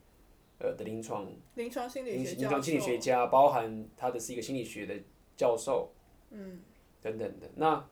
[0.60, 4.94] 呃的临床临床心理学临床心理学家，包含他的是一个心理学的
[5.36, 5.92] 教授，
[6.30, 6.60] 嗯，
[7.02, 7.50] 等等的。
[7.56, 7.88] 那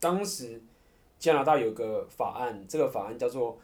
[0.00, 0.62] 当时。
[1.18, 3.56] 加拿大有个法案，这个法案叫做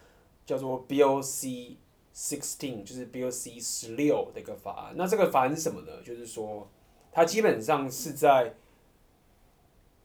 [0.48, 1.76] 叫做 BOC
[2.14, 4.94] sixteen，就是 BOC 十六的一个法案。
[4.96, 6.02] 那这个法案是什么呢？
[6.02, 6.66] 就是说，
[7.12, 8.54] 它基本上是在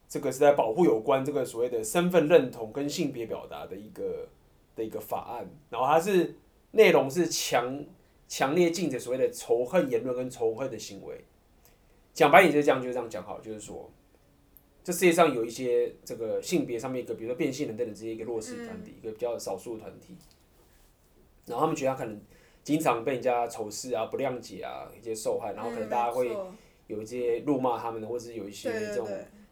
[0.09, 4.27] 这个是在保护有关这个所谓的身份认同跟性别表达的一个
[4.75, 6.35] 的一个法案，然后它是
[6.71, 7.85] 内容是强
[8.27, 11.23] 强烈禁止所谓的仇恨言论跟仇恨的行为。
[12.13, 13.89] 讲白点就是这样，就这样讲好，就是说，
[14.83, 20.17] 这世界上有一些这个性别上面一个，比如说变性人等等这些一个弱势团体，一个比较少数团体，
[21.45, 22.19] 然后他们觉得他可能
[22.63, 26.35] 经常被人家仇视啊、不谅解啊、一些受害，然后可能大家会
[26.87, 29.07] 有一些辱骂他们的，或者是有一些这种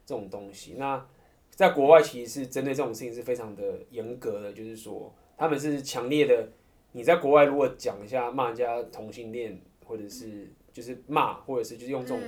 [0.06, 0.76] 这种东西。
[0.78, 1.08] 那
[1.50, 6.50] 在国外其实是针对这种事情是非常的严格的，就是说他们是强烈的。
[6.92, 10.52] 你在国外如果讲一下骂人家同性恋，或者是。
[10.74, 12.22] 就是骂，或者是就是用这种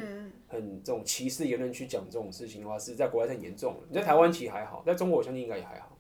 [0.47, 3.77] 很这种歧视言论去讲这种事情的话，是在国外很严重。
[3.88, 5.97] 你在台湾其实还好，在中国我相信应该也还好。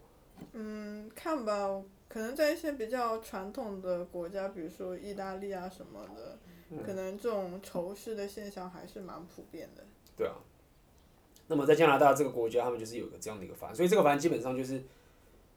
[0.51, 6.37] 嗯，看吧，可能在一些比较传统的国家，比如说意大利啊什么的，
[6.85, 9.83] 可能这种仇视的现象还是蛮普遍的。
[10.17, 10.35] 对啊。
[11.47, 14.83] 那么在加拿大这个国家，他们就是有个这样的一个法案，所以这个法案基本上就是，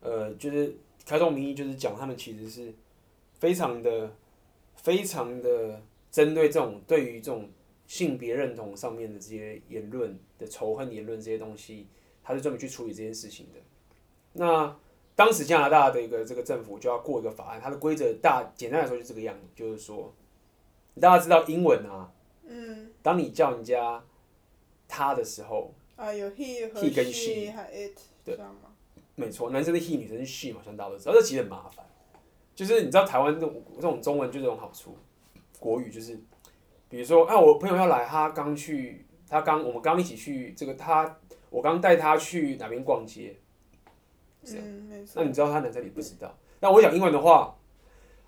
[0.01, 2.73] 呃，就是开宗明义就是讲他们其实是
[3.41, 4.13] 非常的、
[4.77, 5.83] 非常的。
[6.17, 7.47] 针对这种对于这种
[7.87, 11.89] 性别认同上面的这些言论的仇恨言论这些东西，
[12.23, 13.61] 他是专门去处理这件事情的。
[14.33, 14.75] 那
[15.15, 20.15] 当时加拿大的一个这个政府就要过一个法案，它的规则大简单来说就这个样子，就是说
[20.99, 22.11] 大家知道英文啊，
[22.47, 24.03] 嗯，当你叫人家
[24.89, 28.57] 他的时候，啊有 he 和 he 跟 she 还 it 对吗？
[29.17, 31.85] 没错，男生的 he，女生是 she 嘛，像大家都知道，这其实很麻烦。
[32.55, 34.97] 就是你知道台湾这种这种中文就这种好处。
[35.59, 36.19] 国语就是，
[36.89, 41.19] 比如说，啊，我朋友要来，他刚去，他刚我们刚一起去这个他，
[41.51, 43.37] 我刚带他去哪边逛街，
[44.45, 45.15] 嗯，没错。
[45.17, 46.37] 那你知道他男这里不知道？
[46.61, 47.57] 那我讲英文的话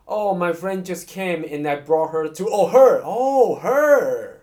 [0.04, 4.38] ，Oh, my friend just came and I brought her to, oh her, oh her,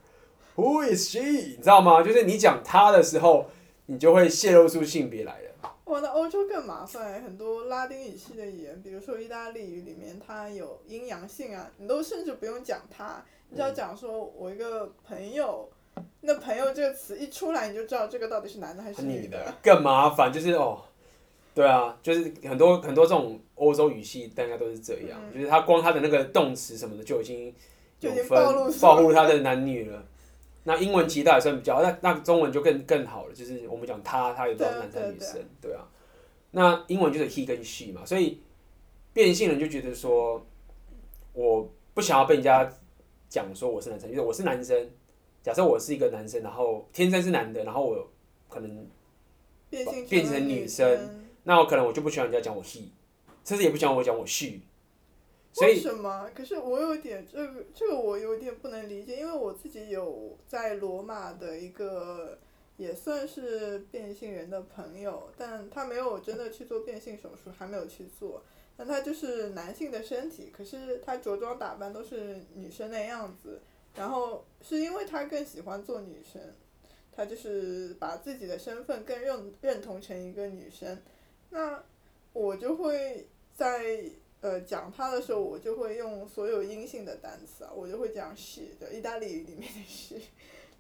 [0.56, 1.22] who is she？
[1.22, 2.04] 你知道吗？
[2.04, 3.48] 就是你讲他的时候，
[3.88, 5.42] 你就会泄露出性别来。
[5.86, 15.70] 我的欧洲更麻烦，很多拉丁语系的语言，比如说意大利语里面，它有阴阳性啊，你都甚至不用讲它，你只要讲说我一个朋友，
[16.22, 19.54] 那朋友这个词一出来，你就知道这个到底是男的还是女的。
[19.62, 20.82] 更麻烦就是哦，
[21.54, 27.54] 对啊，就是很多很多这种欧洲语系大概都是这样，嗯、就是它光它的那个动词什么的就已经
[28.00, 30.04] 有分暴露暴露他的男女了。
[30.68, 35.88] 那英文其实也算比较，那那中文就更更好了，就是我们讲他，他也不知道男生女生，对，啊。
[36.52, 38.42] 那英文就是 he 跟 she 嘛，所以
[39.14, 40.46] 变性人就觉得说，
[41.34, 42.70] 我不想要被人家
[43.30, 44.90] 讲说我是男生，就是我是男生。
[45.44, 48.10] 假设我是一个男生，然后天生是男的，然后我
[48.50, 48.88] 可能
[50.10, 52.86] 变成女生，那我可能我就不喜欢人家讲我 he，
[53.44, 54.62] 甚至也不喜欢我讲我 she。
[55.62, 56.30] 为什么？
[56.36, 62.38] 可是我有点这个这个我有点不能理解，因为我自己有在罗马的一个
[62.76, 68.44] 也算是变性人的朋友，但他没有真的去做变性手术，还没有去做。
[68.76, 73.62] 但他就是男性的身体，可是他着装打扮都是女生的样子。
[73.96, 76.42] 然后是因为他更喜欢做女生，
[77.14, 81.02] 他就是把自己的身份更认认同成一个女生。
[81.52, 81.82] 那
[82.34, 84.04] 我就会在。
[84.46, 90.22] 呃，讲他的时候，我就会用所有阴性的单词啊，我就会讲 she，就意大利语里面的 she，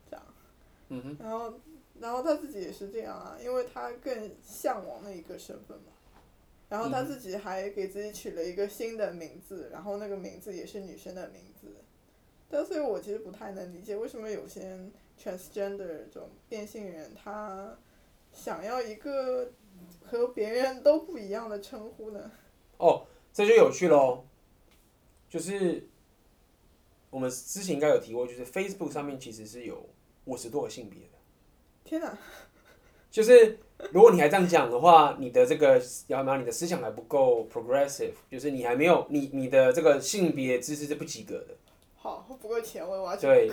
[0.08, 0.24] 这样。
[0.90, 1.18] 嗯哼。
[1.20, 1.54] 然后，
[2.00, 5.94] 然后他自己也是这样啊，因为他更向往的一个身份嘛。
[6.70, 11.74] 然后他自己还给自己取了一个新的名字，然后那个名字也是女生的名字。
[12.48, 14.78] 但所以，我其实不太能理解为什么有些
[15.20, 17.76] transgender 这种变性人，他
[18.32, 19.52] 想要一个
[20.06, 22.32] 和别人都不一样的称呼呢？
[22.78, 23.08] 哦。
[23.36, 24.24] 这就有趣喽，
[25.30, 25.90] 就是
[27.10, 29.90] 我们之前应该有提过，就是 Facebook 上面其实是有
[30.24, 31.18] 五十多个性别的。
[31.84, 32.18] 天哪！
[33.12, 33.60] 就是
[33.92, 41.48] 如果你还这样讲的话，你的这个要么你的思想还不够 progressive，就是你还没有你你的这个性别知识是不及格的。
[41.98, 43.52] 好，不够前卫，我要 对，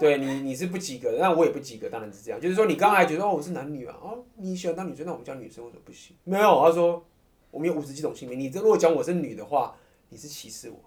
[0.00, 2.40] 对你你是不及格的，那我也不及格，当然是这样。
[2.40, 6.16] 就是说你刚才觉得哦，我是男女啊，哦，你喜欢当女生，那我们叫女生，为什么不行？
[6.24, 7.06] 没有，他说。
[7.50, 9.76] 我们有五十几种性别，你这如果讲我是女的话，
[10.08, 10.78] 你是歧视我。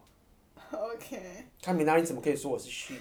[0.71, 1.45] OK。
[1.61, 2.95] 看明达，你怎么可以说我是 she？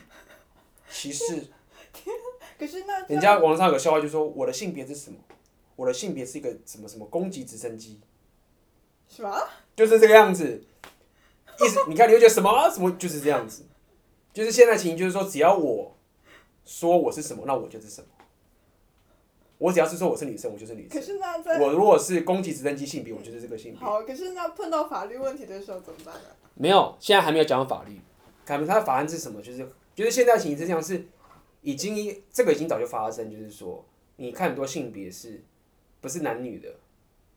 [0.91, 1.47] 歧视。
[2.59, 3.07] 可是那。
[3.07, 5.19] 人家网上有个笑话，就说我的性别是什么？
[5.77, 8.01] 我的性别是一个什么什么攻击直升机。
[9.09, 9.49] 什么？
[9.75, 10.65] 就是这个样子。
[11.61, 13.65] 意思你看，你会觉得什么什么就是这样子，
[14.33, 15.97] 就是现在情形就是说，只要我
[16.65, 18.09] 说我是什么，那我就是什么。
[19.63, 20.99] 我只要是说我是女生，我就是女生。
[20.99, 23.81] 可是那在我如果是攻击直升机性别，我就是这个性别。
[23.81, 26.29] 好，可是那碰到法律问题的时候怎么办呢？
[26.55, 28.01] 没有，现在还没有讲到法律。
[28.45, 29.41] 看他的法案是什么？
[29.41, 31.07] 就是就是现在情形是这样，是
[31.61, 31.95] 已经
[32.33, 35.41] 这个已经早就发生，就是说你看很多性别是，
[36.01, 36.69] 不是男女的，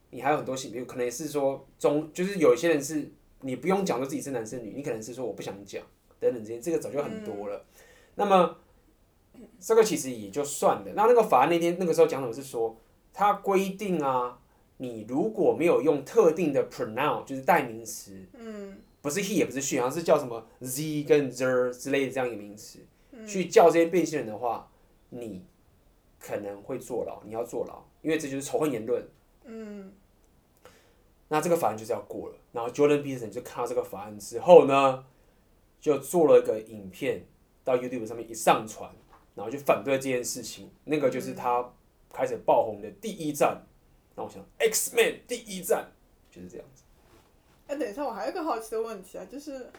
[0.09, 3.07] 你还有很多性别，可能也是说中，就是有一些人是
[3.41, 5.83] 你不用讲说自己是男是女，你可能是说我不想讲
[6.19, 7.57] 等等这些，这个早就很多了。
[7.57, 7.85] 嗯、
[8.15, 8.57] 那么
[9.59, 10.91] 这个其实也就算了。
[10.95, 12.75] 那那个法案那天那个时候讲什么是说，
[13.13, 14.39] 它规定啊，
[14.77, 22.79] 你如果没有用特定的 pronoun，就是代名词，嗯，不是 he 也不是 she，好像是叫什么 z 跟 the 之类的这样一个名词，
[23.11, 24.69] 嗯、去叫这些变性人的话，
[25.09, 25.45] 你
[26.19, 29.07] 可能会坐牢，你要坐牢，因为这就是仇恨言论。
[29.45, 29.93] 嗯，
[31.27, 32.35] 那这个法案就是要过了。
[32.51, 35.05] 然后 Jordan Peterson 就看到这个法案之后呢，
[35.79, 37.25] 就做了一个影片
[37.63, 38.89] 到 YouTube 上面一上传，
[39.35, 40.71] 然后就反对这件事情。
[40.85, 41.63] 那个就是他
[42.11, 43.61] 开始爆红的第一站。
[44.15, 45.91] 那我想，X Man 第一站
[46.31, 46.83] 就是这样子。
[47.67, 49.69] 哎，等一下，我还有一个好奇的问题啊，就是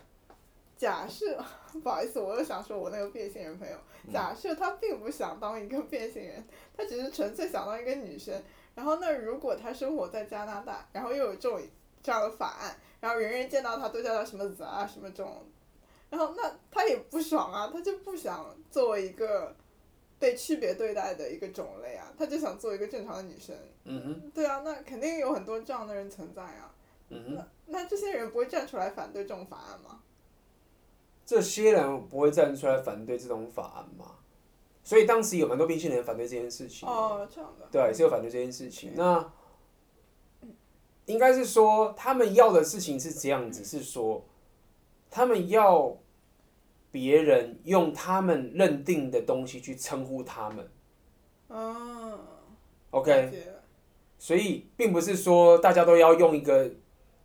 [0.76, 1.42] 假设，
[1.82, 3.76] 不好意思，我又想说我那个变性人朋友，
[4.12, 6.44] 假设他并不想当一个变性人，
[6.76, 8.42] 他只是纯粹想当一个女生。
[8.74, 11.58] 然后那如果他生活在加拿大，然后又有这种
[12.02, 15.42] 这样的法案，然后人人见到他都叫他什么子啊什么这种，
[16.16, 19.54] 然后那他也不爽啊，他就不想作为一个
[20.18, 23.54] 被区别对待的一个种类啊，他就想做一个正常的女生。
[23.84, 24.30] 嗯哼。
[24.34, 26.74] 对啊，那肯定有很多这样的人存在啊。
[27.10, 27.34] 嗯哼。
[27.34, 30.00] 那那这些人不会站出来反对这种法案吗？
[31.26, 34.12] 这些人不会站出来反对这种法案吗？
[34.84, 36.88] 所以当时有蛮多变性人反对这件事情。
[36.88, 37.66] 哦，这样的。
[37.70, 38.92] 对，是有反对这件事情。
[38.94, 39.32] 那
[41.06, 44.24] 应该是说，他们要的事情是这样子，是说，
[45.10, 45.98] 他们要
[46.96, 50.66] 别人用他们认定的东西去称呼他们。
[51.48, 52.18] 哦。
[52.88, 53.30] OK。
[54.18, 56.70] 所以并不是说大家都要用一个，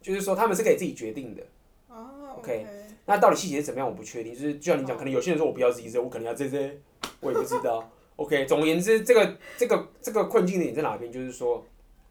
[0.02, 1.42] 就是说他们是可以自己决定的。
[1.88, 2.36] 哦。
[2.38, 2.68] OK。
[3.06, 4.34] 那到底细节是怎么样，我不确定。
[4.34, 6.82] 就是就像你讲，可能有些人说我不要 Z Z，我可能要 Z Z。
[7.22, 8.46] 我也不知道， OK。
[8.46, 11.10] 总而言之，这个这个这个困境点在哪边？
[11.10, 11.64] 就是说，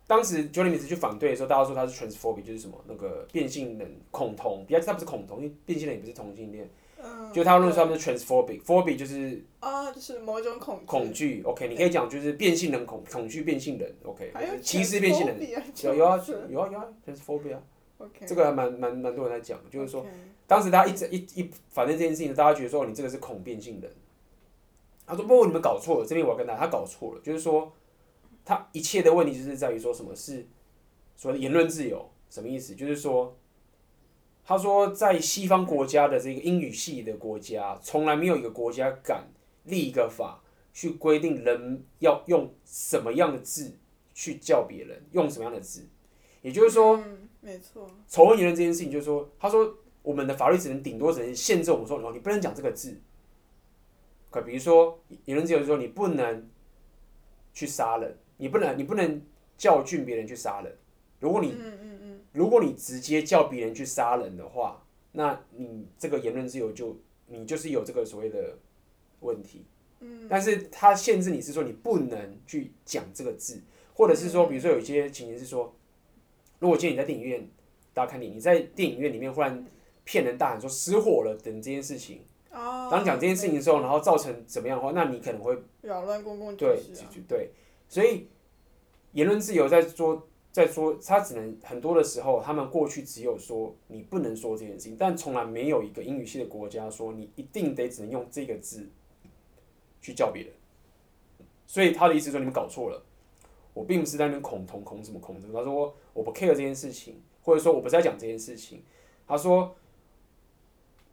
[0.07, 6.66] 当时 Jordan Peterson 去反对的时候，大家说他是 transphobic，就是什么那个变性人恐同，比较他不是恐同，因为变性人也不是同性恋。
[7.03, 7.33] 嗯。
[7.33, 11.43] 就他论述他们是 transphobic，phobic 就是啊，就是某一种恐恐惧。
[11.45, 13.95] OK，你可以讲就是变性人恐恐惧变性人。
[14.05, 15.37] OK，还有歧视变性人。
[15.83, 17.63] 有有啊有啊有啊，transphobic 啊。
[17.99, 18.27] OK。
[18.27, 20.05] 这个还蛮蛮蛮多人在讲，就是说，
[20.47, 23.91] 当时他一直一一反正这件事情，大家觉得说你这个是恐变性人。
[25.07, 26.07] 他说：“不，你们搞错了。
[26.07, 27.73] 这边我要跟大家，他搞错了，就是说，
[28.45, 30.47] 他一切的问题就是在于说什么是
[31.17, 32.77] 所谓的言论自由，什么意思？
[32.77, 33.37] 就是说，
[34.51, 39.29] 他说在西方国家的这个英语系的国家，从来没有一个国家敢
[39.63, 43.73] 立一个法去规定人要用什么样的字
[44.13, 45.87] 去叫别人，用什么样的字。
[46.43, 47.01] 也就是说，
[47.41, 53.01] 没错，仇恨言论这件事情，就是说，他说我们的法律只能顶多只能限制我们说，哦，你不能讲这个字。”
[54.31, 56.51] 可比如说，言论自由就是说，你不能
[57.55, 59.23] 去杀人，你不能，你不能
[59.57, 60.77] 教训别人去杀人。
[61.21, 61.55] 如果你，
[62.33, 68.57] 如果你直接叫别人去杀人的话，那你这个言论自由就，你就是有这个所谓的
[69.21, 69.64] 问题。
[70.03, 73.61] 嗯但是它限制你是说，你不能去讲这个字，
[73.93, 75.75] 或者是说，比如说有一些情形是说，
[76.59, 77.47] 如果今天你在电影院，
[77.93, 79.66] 大家看电影，你在电影院里面忽然
[80.05, 82.23] 骗人大喊说失火了等这件事情。
[82.53, 87.21] 哦当讲这件事情的时候，然后造成怎么样的话，那你可能会扰乱公共秩序。
[87.29, 87.51] 对，对，
[87.88, 88.27] 所以
[89.12, 98.89] 言论自由在说，在说，他只能很多的时候，他们过去只有说你不能说这件事情，但从来没有一个英语系的国家说你一定得只能用这个字
[100.01, 100.53] 去叫别人。
[101.67, 103.03] 所以他的意思说你们搞错了，
[103.75, 105.59] 我并不是在那边恐同恐什么恐什么。
[105.59, 108.83] 他说我不 care 这件事情，或者说我不在讲这件事情。
[109.27, 109.77] 他说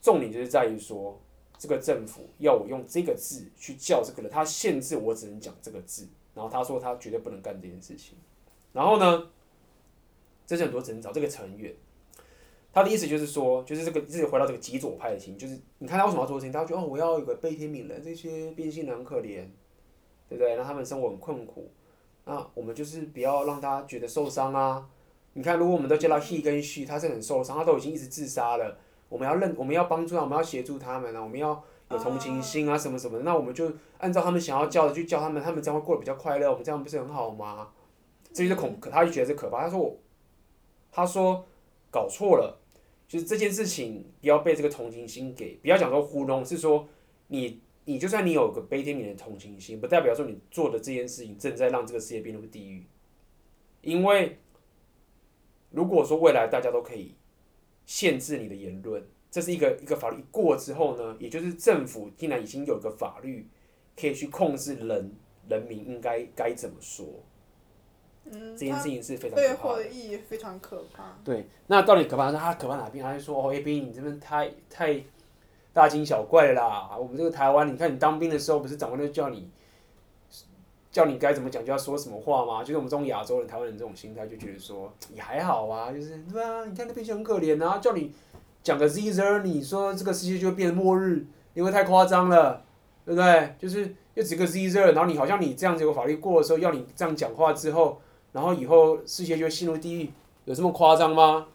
[0.02, 1.19] 重点就是在于说。
[1.60, 8.15] 这个政府要我用这个字去叫这个人，他限制我只能讲这个字，然后他说他绝对不能干这件事情。
[8.77, 9.27] 然后呢，
[10.45, 11.73] 这是很多只能找这个成员。
[12.71, 16.51] 他的意思就是说，就是这个自己回到这个极左派的心，就是你看他为什么要做这事情？
[16.51, 19.47] 他觉得哦，我要有个悲天悯人，这些变性人很可怜，
[20.29, 20.55] 对不对？
[20.55, 21.71] 让他们生活很困苦，
[22.25, 24.87] 那我们就是不要让他觉得受伤啊。
[25.33, 28.78] 你看，如果我们都叫他 he 跟 she，他是很受伤，他都已经一直自杀了。
[29.09, 31.23] 我们要认，我们要帮助他，我们要协助他们啊！
[31.23, 33.23] 我们要有同情心啊，什么什么的。
[33.23, 36.47] 那我们就按照他们想要叫的去叫他们，他们这样会过得比较快乐。
[36.51, 37.69] 我们这样不是很好吗？
[38.38, 39.63] 这就是恐，可他就觉得这可怕。
[39.63, 39.99] 他说我，
[40.91, 41.45] 他说
[41.89, 42.59] 搞错了，
[43.07, 46.88] 就是这件事情不要被这个同情心给，不要讲说糊弄，是说
[47.27, 52.85] 你你就算你有个悲天悯人的同情心，不代表说你做的这件事情正在让这个世界变入地狱。
[53.81, 54.38] 因为
[55.71, 57.15] 如果说未来大家都可以。
[57.89, 63.47] 限制你的言论，这是一个一个法律一过之后呢，也就是政府竟然已经有一个法律
[63.95, 65.15] 可以去控制人
[65.47, 67.05] 人民应该该怎么说？
[68.32, 69.49] 嗯，这件事情是非常可怕的。
[69.49, 71.17] 背后的意义非常可怕。
[71.23, 72.32] 对，那到底可怕？
[72.32, 73.03] 他可怕哪边？
[73.03, 75.01] 他就说：“哦，A B，你这边太太
[75.73, 76.97] 大惊小怪了啦！
[76.97, 79.49] 我们这个台湾，你看你当兵的时候，不是长官就叫你
[80.91, 82.63] 叫你该怎么讲，就要说什么话吗？
[82.63, 88.13] 就是我们这种亚洲人、台湾人这种心态，就觉得说也还好啊，就是对啊，你看那边就很可怜啊，叫你
[88.63, 91.25] 讲个 Caesar，你说这个世界就会变成末日。”
[91.57, 92.63] 因为太夸张了，
[93.03, 93.55] 对不对？
[93.57, 97.99] 就是又几个 Caesar，然后你好像你这样子有法律过的时候，要你这样讲话之后，
[98.38, 100.11] 然后以后世界就会陷入地狱，
[100.45, 101.47] 有这么夸张吗？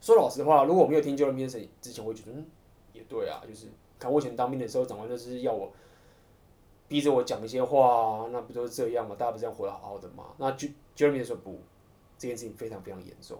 [0.00, 2.44] 说老实话，如果我没有听 Jordan Peterson 之前，我会觉得嗯，
[2.92, 5.72] 也对啊，就是看我以前当兵的时候，长官就是要我
[6.88, 9.14] 逼着我讲一些话，那不都是这样吗？
[9.16, 10.24] 大家不是这样活得好好的吗？
[10.36, 11.60] 那 Jordan Peterson 不，
[12.18, 13.38] 这件事情非常非常严重。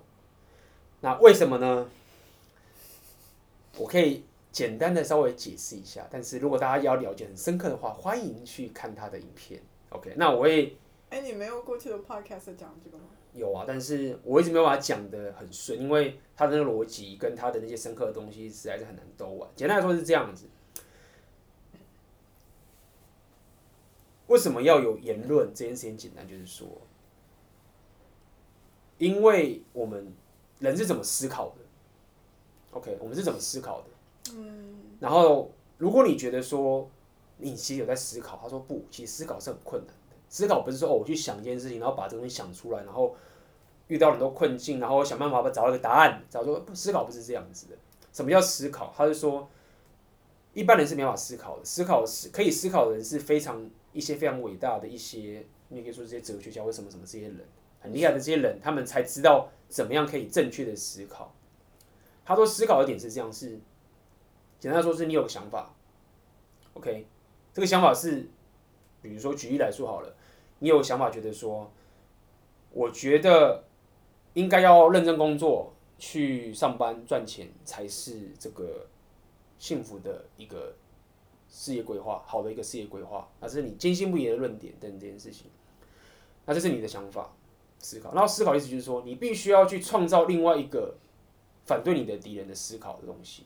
[1.00, 1.88] 那为什么呢？
[3.78, 4.22] 我可以。
[4.52, 9.60] 简单的稍微解释一下，但是如果大家要了解很深刻的话，欢迎去看他的影片。
[9.88, 10.76] OK，那我会。
[11.14, 13.04] 哎，你没有过去的 podcast 讲这个吗？
[13.34, 19.48] 有啊，但是我一直没有把它讲的很顺，因为它的那个逻辑跟它的那些深刻的东西实在是很难兜完。
[19.54, 20.48] 简单来说是这样子。
[24.26, 25.46] 为什么要有言论？
[25.54, 26.66] 这件事情简单就是说，
[28.98, 30.12] 因为我们
[30.58, 31.56] 人是怎么思考的
[32.72, 34.32] ？OK，我们是怎么思考的？
[34.32, 36.90] 嗯，然后如果你觉得说
[37.36, 40.03] 你其实有在思考，他说不，其实思考是很困难的。
[40.34, 43.14] 思考不是说哦，我去想一件事情，然后把这个东西想出来，然后
[43.86, 46.20] 遇到很多困境，然后想办法把找到一个答案。
[46.28, 47.76] 找说思考不是这样子的。
[48.12, 48.92] 什么叫思考？
[48.96, 49.48] 他是说
[50.52, 51.64] 一般人是没法思考的。
[51.64, 57.38] 思考是可以思考的人是非常一些非常伟大的一些，你可以说这些哲学家或什么什么这些人
[57.78, 61.32] 很厉害的这些人，他们才知道怎么样可以正确的思考。
[62.24, 63.60] 他说思考的点是这样是。
[64.58, 65.74] 简单说，是你有个想法
[66.72, 67.06] ，OK，
[67.52, 68.26] 这个想法是，
[69.02, 70.13] 比如说举例来说好了，
[70.64, 71.70] 你有想法，觉得说，
[72.72, 73.64] 我觉得
[74.32, 78.86] 应该要认真工作，去上班赚钱才是这个
[79.58, 80.74] 幸福的一个
[81.50, 85.50] 事业规划，好的一个事业规划，那是你坚信不疑的论点等这件事情，
[86.46, 87.30] 那这是你的想法
[87.78, 90.96] 思考，然后思考意思就是说，你必须要去创造另外一个
[91.66, 93.44] 反对你的敌人的思考的东西。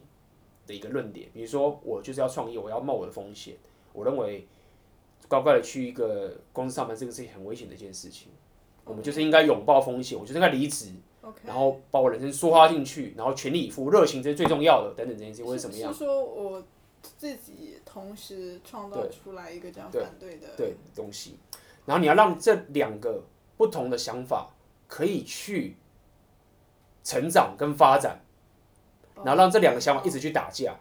[0.68, 3.56] 的一个论点，比如说我就是要创业，我要冒我的风险。
[3.94, 4.46] 我认为
[5.28, 8.28] 乖乖的去一个公司上班，这个是很危险的一件事情。
[8.84, 10.92] 我们就是应该拥抱风险，我就是应该离职.
[11.44, 14.94] 然后把我人生梭哈进去，然后全力以赴，热情这是最重要的。
[14.96, 15.92] 等等这件事情，会是什么样？
[15.92, 16.64] 是说我
[17.02, 21.36] 自己同时创造出来一个这样反对的对，对东西，
[21.84, 23.22] 然后你要让这两个
[23.58, 24.50] 不同的想法
[24.86, 25.76] 可以去
[27.04, 28.20] 成长跟发展。
[29.24, 30.76] 然后让这两个想法一直去打架。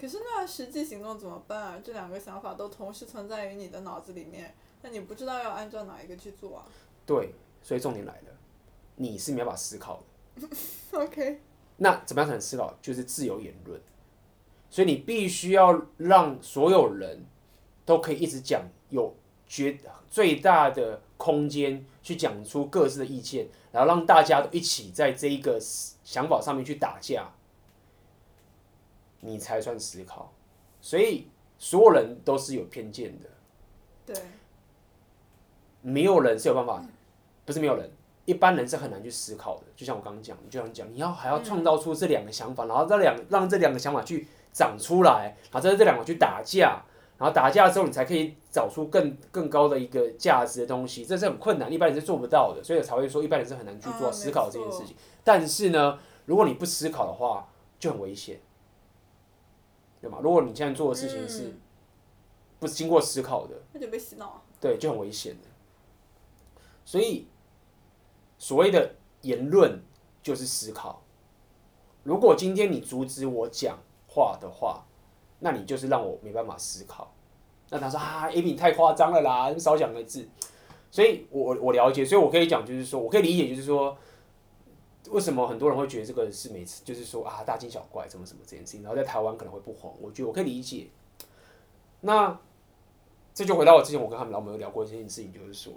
[0.00, 1.80] 可是那实际行动怎么办啊？
[1.84, 6.64] 这两个想法都同时存在于你的脑子里面，那你不知道要按照哪一个去做啊？
[7.04, 8.32] 对，所以重点来了，
[8.96, 10.02] 你是没办法思考
[10.36, 10.48] 的。
[10.92, 11.42] OK。
[11.76, 12.74] 那怎么样才能思考？
[12.80, 13.78] 就是自由言论。
[14.70, 17.26] 所以你必须要让所有人
[17.84, 19.14] 都可以一直讲，有
[19.46, 19.78] 绝
[20.08, 27.30] 最大的空间去讲出各自的意见，然后让大家都一起在这一个想法上面去打架。
[29.20, 30.32] 你才算思考，
[30.80, 33.28] 所以所有人都是有偏见的。
[34.06, 34.16] 对，
[35.82, 36.82] 没有人是有办法，
[37.44, 37.90] 不是没有人，
[38.24, 39.64] 一般人是很难去思考的。
[39.76, 46.82] 就像我刚刚讲，你就像讲，你要还要创造出这两个想法，然后这两让这两个想法去长出来，然后在这两个去打架，
[47.18, 54.96] 然后打架之后你才可以找出更更高的一个价值的东西，这是很困难，一般人是做不到的，所以才会说一般人是很难去做思考这件事情。
[55.22, 57.46] 但是呢，如果你不思考的话，
[57.78, 58.40] 就很危险。
[60.00, 60.18] 对吗？
[60.22, 61.54] 如果你现在做的事情是，
[62.58, 64.42] 不经过思考的，那就被洗脑。
[64.60, 65.48] 对，就很危险的。
[66.84, 67.26] 所以，
[68.38, 69.82] 所谓的言论
[70.22, 71.02] 就是思考。
[72.02, 73.78] 如果今天你阻止我讲
[74.08, 74.84] 话的话，
[75.40, 77.12] 那你就是让我没办法思考。
[77.68, 80.28] 那他说啊，A B 你太夸张了啦，少讲个字。
[80.90, 83.96] 所以我我了解，所以我可以讲，就是说我可以理解，就是说。
[85.08, 89.96] 为什么很多人会觉得这个是每次就是说啊大惊小怪，什么什么这件事情，然后在台湾可能会不红？
[89.98, 90.88] 我觉得我可以理解。
[92.02, 92.38] 那
[93.32, 95.72] 这就回到我之前我跟他们老朋友聊过这件事情，就是说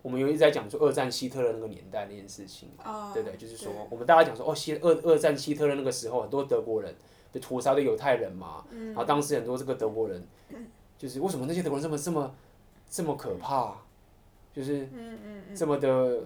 [0.00, 3.36] 我们有一直在讲说二战希特勒那个年代那件事情，哦、对不对？
[3.36, 6.94] 就是说我们大家讲说哦希二二战希特勒那个时候很多德国人
[7.30, 10.26] 被屠杀的犹太人嘛，嗯、然后当时很多这个德国人
[10.96, 12.34] 就是为什么那些德国人这么这么
[12.88, 13.76] 这么可怕，
[14.54, 14.88] 就是
[15.54, 16.22] 这么的。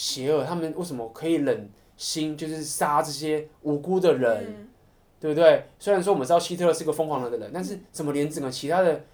[0.00, 4.68] 邪恶，他们为什么可以忍心就是杀这些无辜的人，嗯、
[5.20, 5.66] 对不对？
[5.78, 9.04] 虽然说我们知道希特勒是个疯狂的人，但是怎么连整个其他的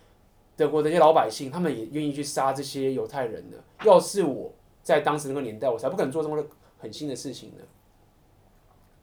[0.56, 3.56] 德国的一些老百姓，他们也愿意去杀这些犹太人呢。
[3.82, 4.52] 要是我
[4.84, 6.46] 在当时那个年代，我才不可能做这么
[6.78, 7.64] 狠心的事情呢。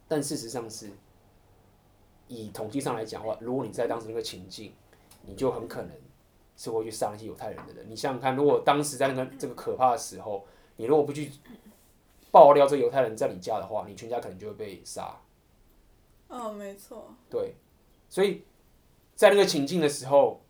[0.07, 0.89] 但事实上是，
[2.29, 4.71] 以统计上来讲的话，如果你在当时那个情境，
[5.25, 5.91] 你就很可能
[6.55, 7.86] 是会去杀那些犹太人的人。
[7.89, 10.45] 你想想看，如果当时在那个这个可怕的时候，
[10.77, 11.29] 你如果不去
[12.34, 15.21] 爆料这犹太人在你家的话，你全家可能就会被杀。
[16.27, 17.13] 哦，没错。
[17.29, 17.53] 对，
[18.09, 18.41] 所以
[19.13, 20.41] 在那个情境的时候，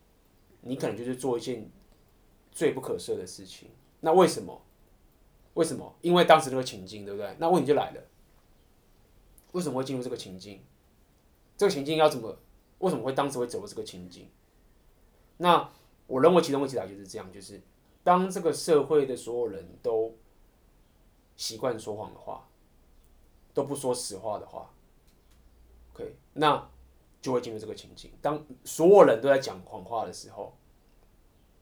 [0.62, 1.70] 你可能就是做一件
[2.50, 3.68] 罪不可赦的事情。
[4.00, 4.62] 那为什么？
[5.52, 5.94] 为什么？
[6.00, 7.36] 因为当时那个情境，对不对？
[7.38, 8.00] 那问题就来了，
[9.52, 10.64] 为什么会进入这个情境？
[11.58, 12.38] 这个情境要怎么？
[12.78, 14.30] 为什么会当时会走入这个情境？
[15.36, 15.70] 那
[16.06, 17.60] 我认为其中的解答就是这样：就是
[18.02, 20.14] 当这个社会的所有人都
[21.36, 22.48] 习惯说谎的话，
[23.52, 24.70] 都不说实话的话。
[25.92, 26.68] OK，那
[27.20, 28.10] 就会进入这个情境。
[28.20, 30.56] 当所有人都在讲谎话的时候，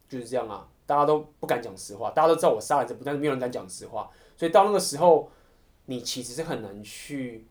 [0.09, 4.11] 就是这样啊，大家都不敢讲实话，大家都知道我杀了这，但是没有人敢讲实话。
[4.37, 5.31] 所以到那个时候，
[5.87, 7.47] 你其实是很难去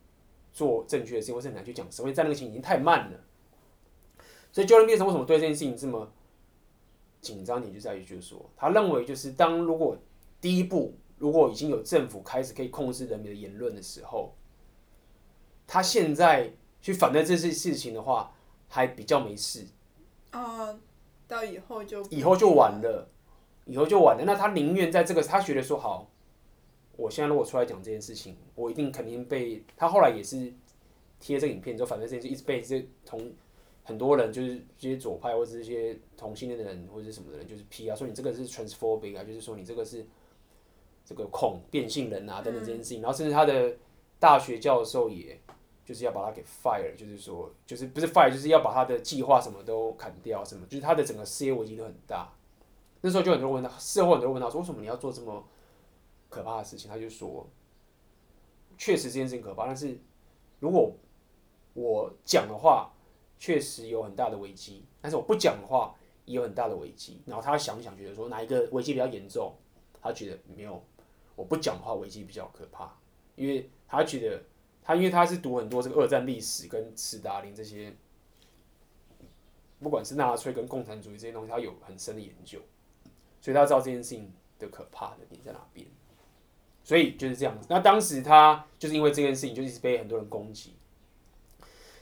[0.51, 3.19] 做正确的事情，或是很难去讲实话，因为在那个情境已经太慢了。
[4.51, 6.11] 所以，Jordan Peterson 为什么对这件事情这么
[7.22, 7.61] 紧张？
[7.61, 9.95] 点就在于，就是说，他认为，就是当如果
[10.41, 14.34] 第一步，如果已经有政府开始可以控制人民的言论的时候，
[15.65, 16.51] 他现在。
[16.84, 18.34] 去反对这些事情的话，
[18.67, 19.67] 还比较没事。
[20.32, 20.76] 啊，
[21.28, 23.07] 到以后就以后就晚了，
[23.65, 24.24] 以后就晚了。
[24.26, 26.09] 那他宁愿在这个，他觉得说好，
[26.97, 30.51] 我现在如果出来讲这件事情，我一定肯定被他后来也是
[31.19, 33.32] 贴这个影片之后，反正这件事一直被这同
[33.84, 40.03] 很多人，就是这些左派或者这些同性恋的人或者是什么的人，就是批啊，说你这个是 transphobic 啊，就是说你这个是
[41.06, 43.02] 这个恐变性人啊等等这件事情。
[43.02, 43.76] 然后甚至他的
[44.20, 45.39] 大学教授也。
[45.84, 52.32] 就是要把他给 fire，就是说，就是不是 fire，就是要把他的计划什么都砍掉，什么，就是他的整个事业危机都很大。
[53.02, 55.43] 那时候就很多人问他，事后很多人问他说，为什么你要做这么
[56.30, 56.89] 可怕的事情？
[56.89, 57.45] 他就说，
[58.78, 59.99] 确实这件事情可怕，但是
[60.60, 60.95] 如果
[61.74, 62.93] 我讲的话，
[63.38, 65.93] 确实有很大的危机，但是我不讲的话，
[66.24, 67.22] 也有很大的危机。
[67.26, 69.54] 然后他想一想，觉得说哪一个危机比较严重？
[70.02, 70.82] 他觉得没有，
[71.41, 72.95] 我不讲话，危机比较可怕，
[73.35, 74.43] 因为他觉得。
[74.83, 77.93] 他因为他是读很多这个二战历史跟斯大林这些，
[79.79, 82.59] 不管是纳粹跟共产主义这些东西，他有很深的研究，
[83.39, 85.85] 所以他知道这件事情的可怕的点在哪边。
[86.83, 87.67] 所以就是这样子。
[87.69, 90.73] 那当时他就是因为这件事情，就一直被很多人攻击。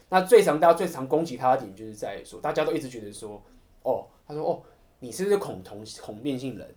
[0.08, 3.44] 那最常大家最常攻击他的点，就是在说，大家都一直觉得说，
[3.84, 4.64] 哦，他说哦，
[5.00, 6.74] 你是不是恐同恐变性人？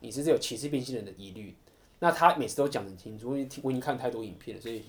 [0.00, 1.54] 你是有歧视变性人的疑虑？
[2.00, 4.84] 那他每次都讲得很清楚，因为我已经看太多影片了，所以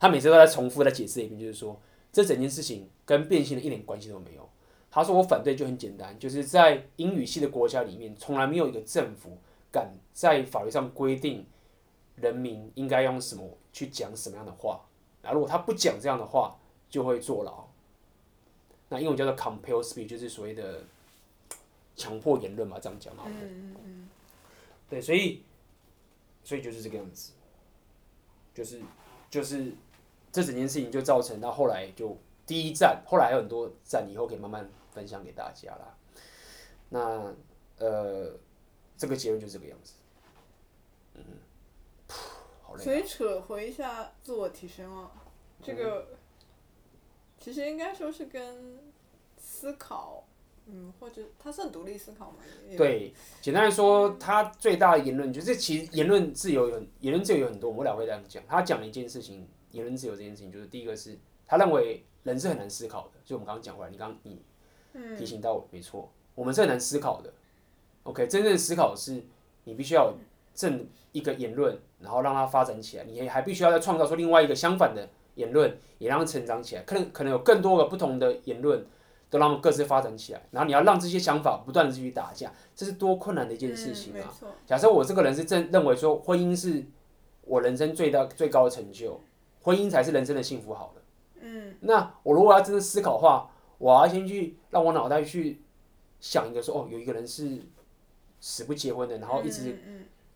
[0.00, 1.78] 他每次都在重复在解释一遍，就是说
[2.10, 4.48] 这整件事情跟变性人一点关系都没有。
[4.90, 9.36] 他说我反对就很简单，就是在英语系的国家里面，从来没有一个政府
[9.70, 11.46] 敢在法律上规定
[12.16, 14.80] 人民应该用什么去讲什么样的话。
[15.22, 16.58] 那如果他不讲这样的话，
[16.90, 17.66] 就会坐牢。
[18.88, 20.82] 那英文叫做 compel speech，就是所谓的
[21.96, 23.34] 强迫言论嘛，这样讲好了。
[23.40, 24.08] 嗯嗯。
[24.92, 25.42] 对，所以。
[26.44, 27.34] 所以就是这个样子，
[28.52, 28.80] 就是
[29.30, 29.72] 就是
[30.32, 35.96] 这整件事情就造成到后来就第一站，后来还有很多站，以后可以慢慢分享给大家啦。
[36.88, 37.32] 那
[37.78, 38.36] 呃，
[38.96, 39.92] 这个结论就是这个样子。
[41.14, 41.22] 嗯，
[42.60, 42.84] 好累啊。
[42.84, 45.12] 所以扯回一下自我提升啊，
[45.62, 46.18] 这个、嗯、
[47.38, 48.80] 其实应该说是跟
[49.38, 50.24] 思考。
[50.66, 52.36] 嗯，或者他是很独立思考嘛？
[52.76, 58.42] 对，简单来说，他最大的言论就是，其实言论自由有言论自由有很多，我们俩会这样讲。
[58.46, 64.40] 他讲了一件事情，言论自由这件事情，就是第一个是他认为人是很难思考的，就我们刚刚讲回来，你刚你
[65.18, 67.32] 提醒到我，没错，我们是很难思考的。
[68.04, 69.22] OK，真正思考是，
[69.64, 70.14] 你必须要
[70.54, 76.82] 正一个言论，然后让它发展起来，你还必须要再创造出另外一个相反的言论，也让它成长起来。
[76.82, 78.86] 可能可能有更多个不同的言论。
[79.32, 84.30] 都让他们各自发展起来，然后你要让这些想法不断的继续打架，这是多困难的一件事情啊！
[84.42, 86.84] 嗯、假设我这个人是正认为说婚姻是
[87.40, 89.18] 我人生最大最高的成就，
[89.62, 91.02] 婚姻才是人生的幸福好了。
[91.40, 95.62] 嗯，那我如果要真的思考的话，我要先去让我脑袋去
[96.20, 97.58] 想一个说，哦，有一个人是
[98.38, 99.74] 死不结婚的，然后一直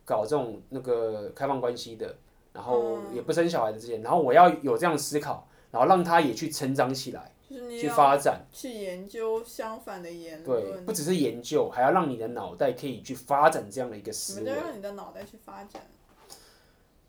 [0.07, 2.17] 搞这种那个开放关系的，
[2.55, 7.31] 然后也不生小孩的这些，然后我要有这样思考，然后让他也去成长起来。
[7.49, 10.63] 去发展，去研究相反的言论。
[10.63, 14.47] 对，不只是研究，还要让你的脑袋可以去发展这样的一个思维。
[14.47, 15.83] 什么叫让你的脑袋去发展？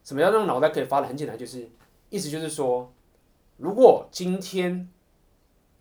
[0.03, 1.09] 什么叫让脑袋可以发展？
[1.09, 1.67] 很简单，就是
[2.09, 2.91] 意思就是说，
[3.57, 4.87] 如果今天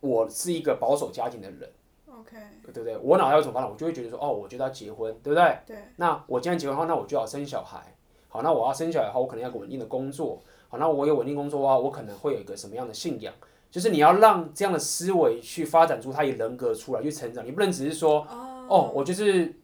[0.00, 1.70] 我是一个保守家庭的人
[2.06, 2.36] ，OK，
[2.72, 2.96] 对不对？
[2.98, 5.58] 我脑袋要怎么发展，我就会觉得说，哦，我觉得要结婚，对不对？
[5.66, 5.76] 对。
[5.96, 7.94] 那我既然结婚的话，那我就要生小孩。
[8.28, 10.40] 好，那我要生小孩的话，我可能要个稳定的工作。
[10.68, 13.32] 好，那我有稳定工作的话，我可能会有一个什么样的信仰？
[13.76, 17.44] 就是你要让这样的思维去发展出他的人格出来，去成长。
[17.44, 19.54] 你不能只是说，哦，哦我就是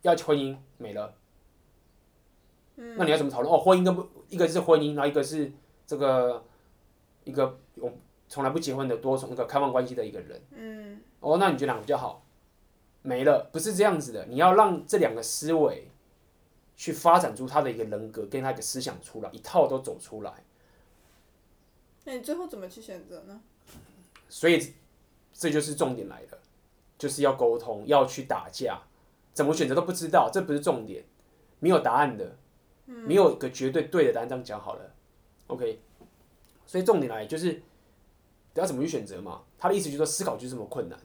[0.00, 1.14] 要婚姻没了。
[2.74, 2.96] 嗯。
[2.98, 3.54] 那你要怎么讨论？
[3.54, 5.52] 哦，婚姻跟不一个是婚姻，然后一个是
[5.86, 6.42] 这个
[7.22, 7.92] 一个我
[8.28, 10.42] 从来不结婚的多重那个开放关系的一个人。
[10.56, 11.00] 嗯。
[11.20, 12.26] 哦，那你觉得哪个比较好？
[13.02, 14.26] 没了，不是这样子的。
[14.26, 15.88] 你要让这两个思维
[16.74, 20.32] 去发展出他的一个人格，跟他一个思想出来，一套都走出来。
[22.06, 23.40] 那你最后怎么去选择呢？
[24.32, 24.72] 所以
[25.34, 26.38] 这就是重点来了，
[26.96, 28.80] 就是要沟通，要去打架，
[29.34, 31.04] 怎么选择都不知道，这不是重点，
[31.58, 32.34] 没有答案的，
[32.86, 34.28] 没有个绝对对的答案。
[34.28, 34.94] 这样讲好了
[35.48, 35.82] ，OK。
[36.64, 37.60] 所以重点来就是，
[38.54, 39.42] 要怎么去选择嘛？
[39.58, 40.98] 他的意思就是说，思考就是这么困难。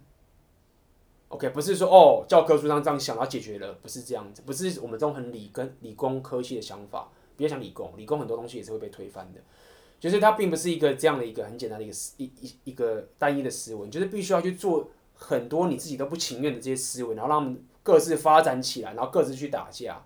[1.28, 7.10] OK，不是说哦，教科书上这样想，然后解决了，不是这样子，不是我们这种很理跟理工科系的想法。
[7.36, 9.40] 比较想理工，理工很多东西也是会被推翻的。
[10.00, 20.06] 就是它并不是一个这样的一个很简单的一个思一一一个单一的思维，就是必须要去做很多你自己都不情愿的这些思维，然后让他们各自发展起来，然后各自去打架。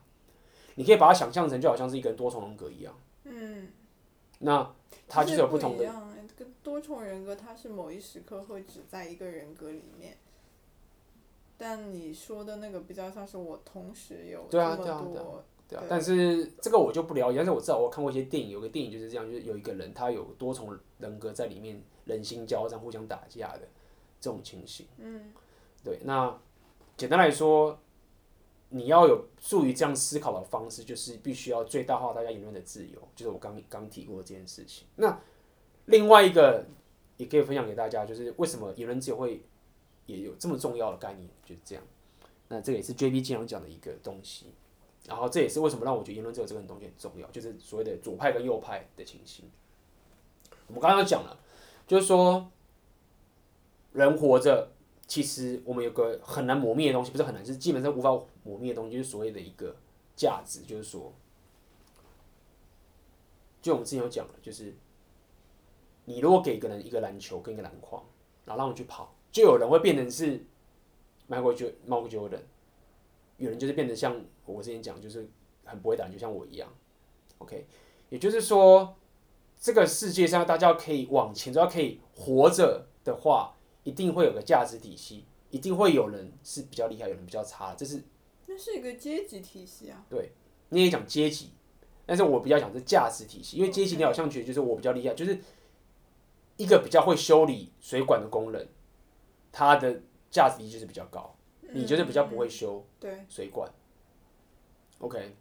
[0.76, 2.98] 你可以把它想象成就好像是一个多重人格一样。
[3.26, 3.68] 嗯。
[4.40, 4.74] 那
[5.08, 5.86] 它就是有不同的。
[6.38, 10.18] 这个多重人格，它是某一时刻会只在一个人格里面。
[11.58, 15.44] 但你说的那个比较像是我同时有这么多。
[15.72, 17.38] 对啊，但是这个我就不了解。
[17.38, 23.62] 但是我知道我看过一些电影，有个电影就是这样，就是有一个人他有多重人格在里面，人心交战，互相打架的
[24.20, 24.86] 这种情形。
[24.98, 25.32] 嗯，
[25.82, 26.02] 对。
[26.04, 26.38] 那
[26.98, 27.80] 简单来说，
[28.68, 34.86] 你要有助于这样思考的方式，就是必须要最大化大家言论的自由，就是我刚刚提过这件事情。
[34.98, 35.18] 那
[35.86, 36.66] 另外一个
[37.16, 39.42] 也可以分享给大家，就是为什么言论自由会
[40.06, 41.84] 也有这么重要的概念，就是这样。
[42.50, 44.48] 那这个也是 JB 经常讲的一个东西。
[45.12, 49.44] 然后这也是为什么让我觉得言论自由这个东西很重要，就是所谓的左派跟右派的情形。
[50.68, 51.38] 我们刚刚讲了，
[51.86, 52.50] 就是说
[53.92, 54.72] 人活着，
[55.06, 58.10] 其实我们有个很难磨灭的东西，不是很难，是基本上无法
[58.44, 59.76] 磨灭的东西，就是所谓的一个
[60.16, 61.12] 价值，就是说，
[63.62, 64.74] 就我们之前有讲了，就是
[66.06, 68.02] 你如果给一个人一个篮球跟一个篮筐，
[68.46, 70.42] 然后让你去跑，就有人会变成是
[71.30, 71.74] Michael
[72.10, 72.44] Jordan。
[73.42, 75.28] 有人就是变得像我之前讲，就是
[75.66, 76.72] 很不会打，就像我一样。
[77.40, 77.66] OK，
[78.10, 78.96] 也就是说，
[79.60, 88.04] 这个世界上大家可以往前，只要可以活着的话，一定会有个价值体系，一定会有人是比较厉害，有人比较差，这是。
[88.46, 90.06] 那是一个阶级体系啊。
[90.08, 90.34] 对，
[90.70, 91.50] 你也讲阶级，
[92.06, 95.40] 但是我比较讲是价值体系，因为阶级你好像觉得就是我比较厉害，就是
[96.58, 98.68] 一个比较会修理水管的工人，
[99.52, 101.36] 他的价值体系就是比较高。
[101.74, 102.86] 你就是比较不会修
[103.30, 103.72] 水管
[105.00, 105.36] ，，OK，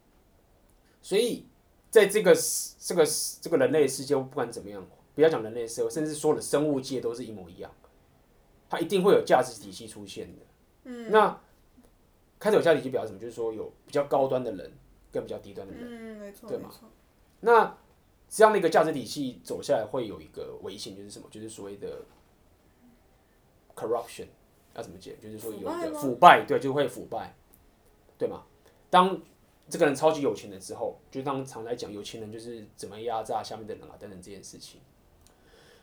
[1.02, 1.44] 所以
[1.90, 2.34] 在这个
[2.78, 3.04] 这个
[3.40, 7.70] 这个人类世界，不管怎么样，不要讲人类社会，甚至所有的生物界都是一模一样，
[8.68, 10.42] 它一定会有价值体系出现的。
[10.84, 11.40] 嗯，那
[12.38, 13.18] 开始有价值体系表示什么？
[13.18, 14.72] 就是说有比较高端的人
[15.10, 16.70] 跟比较低端的人，嗯，没错，对吗？
[17.40, 17.76] 那
[18.28, 21.26] 这样的一个价值体系走下来，会有一个危险，就是什么？
[21.30, 22.02] 就是所谓的
[23.74, 24.26] corruption。
[24.80, 25.16] 要怎么解？
[25.22, 27.34] 就是说有一个腐败，对，就会腐败，
[28.16, 28.44] 对吗？
[28.88, 29.20] 当
[29.68, 34.80] 这个人超级有钱的时候，就当常来讲，有钱人就是怎么压榨下面的人啊，等等这件事情。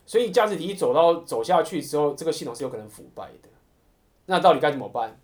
[0.06, 3.50] 所以价值体系走到走下去之后，这个系统是有可能腐败的。
[4.26, 5.20] 那到底该怎么办？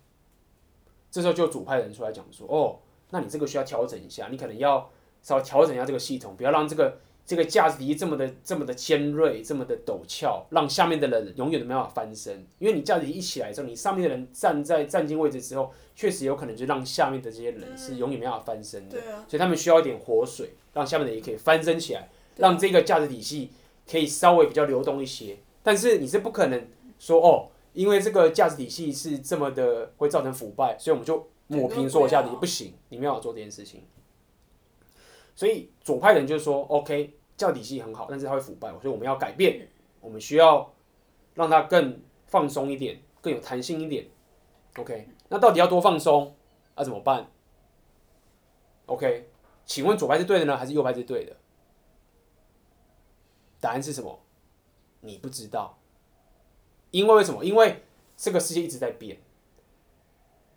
[1.10, 2.78] 这时候就主派人出来讲说：“哦，
[3.10, 4.90] 那你这个需要调整一下，你可能要
[5.22, 12.46] 稍微调整一下这个系统，不要让这个。”这个价值体系这么的这么的尖锐，这么的陡峭，让下面的人永远都没办法翻身。
[12.58, 18.98] 因为你价值体系一起来之后，你上面的人站在站进位置之后，确实有可能就让下面的这些人是永远没办法翻身的。
[19.26, 23.50] 所以他们需要一点活水，让下面的人也可以翻身起来，让这个价值体系
[23.90, 25.38] 可以稍微比较流动一些。
[25.62, 26.66] 但是你是不可能
[26.98, 33.82] 说哦，因为这个价值体系是这么的会造成腐败，所以我们就抹平所有价值不行，你没有办法做这件事情。
[35.34, 39.68] 所以左派人就是说，OK，教体系很好，但是它会腐败，所以我们要改变，
[40.00, 40.72] 我们需要
[41.34, 44.06] 让它更放松一点，更有弹性一点。
[44.76, 46.36] OK，那到底要多放松？
[46.76, 47.30] 那、啊、怎么办
[48.86, 49.28] ？OK，
[49.64, 51.36] 请问左派是对的呢，还是右派是对的？
[53.60, 54.20] 答案是什么？
[55.00, 55.78] 你不知道，
[56.90, 57.44] 因为为什么？
[57.44, 57.82] 因为
[58.16, 59.18] 这个世界一直在变。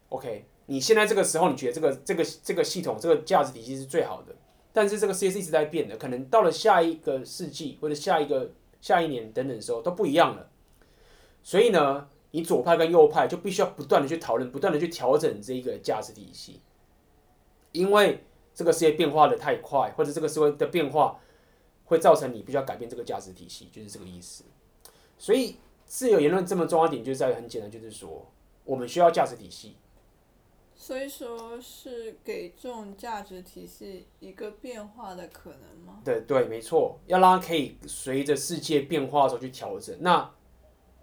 [0.09, 4.35] OK，你现在这个时候，你觉得这个这个这个系统这个价值体系是最好的。
[4.77, 10.51] 但是这个世界是一直在变的，可能到了下一个世纪或者下一个下一年等等的时候都不一样了。
[11.41, 16.61] 所以呢，你左派跟右派就必须要不断的去讨论，不断的去调整这一个价值体系，
[17.71, 18.23] 因为
[18.53, 21.19] 这个世界变化的太快，或者这个社会的变化
[21.85, 24.43] 会造成你必须要改变这个价值体系，就是这个意思。
[25.17, 25.55] 所以
[25.87, 28.31] 自由言论这么重要点就在于很简单，就是说
[28.63, 29.75] 我们需要价值体系。
[30.79, 36.01] 所以说是给这种价值体系一个变化的可能吗？
[36.05, 39.97] 对对，没错，要让它可以随着世界变化的时候去调整。
[39.99, 40.31] 那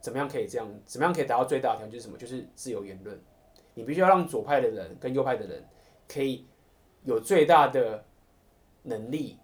[0.00, 0.80] 怎么样可以这样？
[0.86, 1.90] 怎么样可以达到最大的条件？
[1.90, 2.16] 就是什么？
[2.16, 3.20] 就是自由言论。
[3.74, 5.68] 你必须要让左派的人跟右派的人
[6.06, 6.46] 可以
[7.02, 8.04] 有最大的
[8.84, 9.36] 能力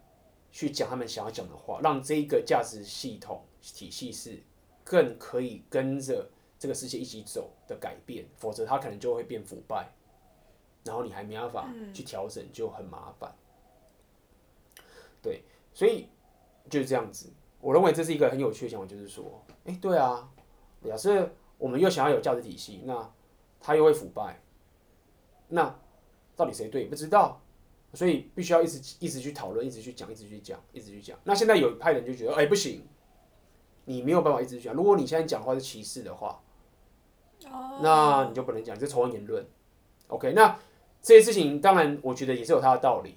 [0.53, 4.39] 去讲他们想要讲的话，让这个价值系统体系是
[4.85, 9.93] 更可以跟着这个世界一起走的改变，否则它可能就会变腐败。
[10.85, 13.33] 然后你还没办法去调整，就很麻烦。
[15.23, 15.43] 对，
[15.75, 16.09] 所以
[16.71, 17.31] 就是这样子。
[17.61, 20.27] 我认为这是一个很有趣的想法，就是说，哎，对啊，
[20.83, 23.13] 假设我们又想要有价值体系，那
[23.61, 24.41] 它又会腐败，
[25.49, 25.79] 那
[26.35, 26.87] 到底谁对？
[26.87, 27.39] 不知道，
[27.93, 31.19] 所以必须要一直一直去讨论，一直去讲，一直去讲，一直去讲。
[31.25, 32.83] 那现在有一派人就觉得，哎，不行，
[33.85, 34.75] 你没有办法一直讲。
[34.75, 36.41] 如果你现在讲话是歧视的话，
[37.83, 39.47] 那你就不能讲，这仇恨言论。
[40.09, 40.59] OK，那。
[41.03, 43.17] 这些事情当然，我觉得也是有它的道理。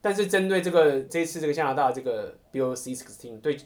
[0.00, 3.56] 但是针对这个这一次这个加拿大这个 Bill C-16，对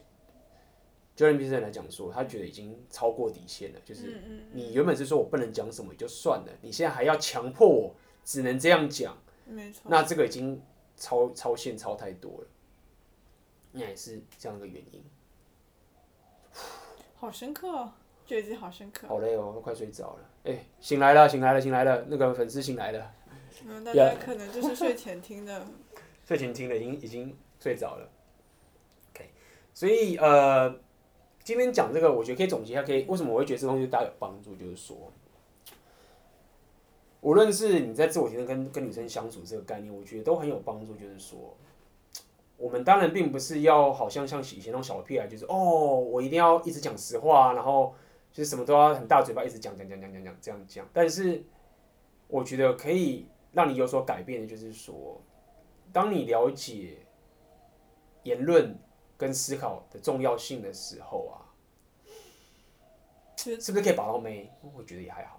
[1.15, 3.81] Jordan Peterson 来讲说，他觉得已经超过底线了。
[3.85, 4.19] 就是
[4.53, 7.95] 你原本是说我不能讲什么就算了，你现在还要强迫我
[8.25, 9.83] 只能这样讲，没错。
[9.85, 10.63] 那这个已经
[10.97, 12.47] 超超限超太多了。
[13.73, 15.05] 那也是这样的原因。
[17.17, 17.93] 好深刻哦。
[18.59, 19.07] 好深刻。
[19.09, 20.31] 好累哦，都快睡着了。
[20.45, 22.05] 哎、欸，醒来了，醒来了，醒来了。
[22.09, 23.13] 那个粉丝醒来了。
[23.67, 25.65] 嗯，大家可能就是睡前听的。
[26.27, 28.09] 睡前听的，已经已经睡着了。
[29.13, 29.29] OK，
[29.75, 30.75] 所以呃，
[31.45, 34.97] 今天讲这个，我觉得可以总结一下，可以为什么我会觉得这东西对大家有帮助，就是说，
[37.21, 40.95] 无论是你在自我提升跟跟女生相处这个概念，我觉得都很有帮助。
[40.95, 41.57] 就是说，
[42.57, 45.55] 我们当然并不是要好像像以前那种小屁孩，就是哦，
[46.01, 47.95] 我一定要一直讲实话，然后。
[48.33, 50.89] 就是什么都要很大嘴巴，一直讲讲讲讲讲讲这样讲。
[50.91, 51.45] 但是
[52.29, 55.21] 我觉得可以让你有所改变的，就是说，
[55.93, 56.97] 当你了解
[58.23, 58.75] 言论
[59.19, 61.53] 跟思考的重要性的时候啊，
[63.37, 64.51] 是不是可以把到妹？
[64.75, 65.39] 我觉得也还好。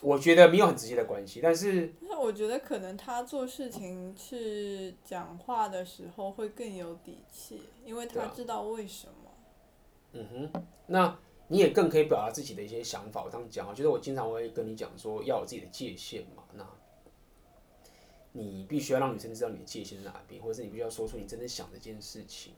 [0.00, 1.92] 我觉得没有很直接的关系，但是。
[2.02, 9.14] 那我觉得可能他做事情是讲话的时候会更有底气，因为他知道为什么。
[10.12, 11.18] 嗯哼，那。
[11.48, 13.22] 你也更可以表达自己的一些想法。
[13.24, 16.42] 我这样讲啊，就是我经常会跟你讲说，要有自己的界限嘛。
[16.54, 16.66] 那，
[18.32, 22.54] 你必须要让女生知道你的界限在哪边，或者是你必须要说出你真正想的一件事情。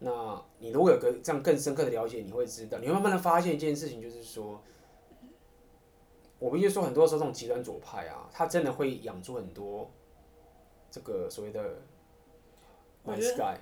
[0.00, 4.62] 那你如果有个这样更深刻的了解，你会知道，你会慢慢的发现一件事情，就是说，
[6.38, 9.90] 我必须说，很多时候这种极端左派啊，他真的会养出很多
[10.90, 11.80] 这个所谓的
[13.04, 13.56] nice guy。